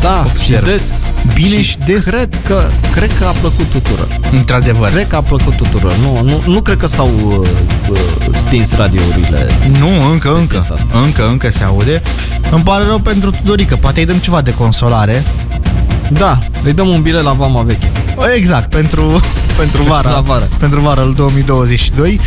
[0.00, 0.64] Da, Observ.
[0.66, 1.06] și des.
[1.34, 2.04] Bine și des.
[2.04, 4.08] Cred că, cred că a plăcut tuturor.
[4.32, 4.90] Într-adevăr.
[4.90, 5.94] Cred că a plăcut tuturor.
[5.94, 7.48] Nu, nu, nu cred că s-au uh,
[7.90, 7.98] uh,
[8.34, 9.46] stins radiourile.
[9.78, 11.00] Nu, încă, încă, piesa asta.
[11.04, 12.02] încă, încă se aude.
[12.50, 15.24] Îmi pare rău pentru Tudorică, poate îi dăm ceva de consolare.
[16.10, 17.92] Da, îi dăm un bilet la Vama Veche.
[18.36, 19.20] Exact, pentru,
[19.58, 20.48] pentru vara, La vară.
[20.58, 22.20] pentru vara lui 2022.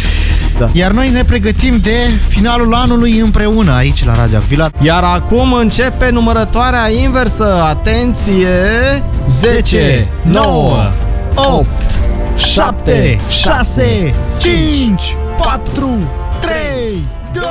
[0.60, 0.70] Da.
[0.74, 4.70] Iar noi ne pregătim de finalul anului împreună aici la Radio Acvila.
[4.82, 7.64] Iar acum începe numărătoarea inversă.
[7.64, 8.48] Atenție!
[9.30, 10.76] 10, 9,
[11.36, 11.66] 8,
[12.36, 15.90] 7, 6, 5, 4,
[16.40, 16.54] 3,
[17.34, 17.44] 2,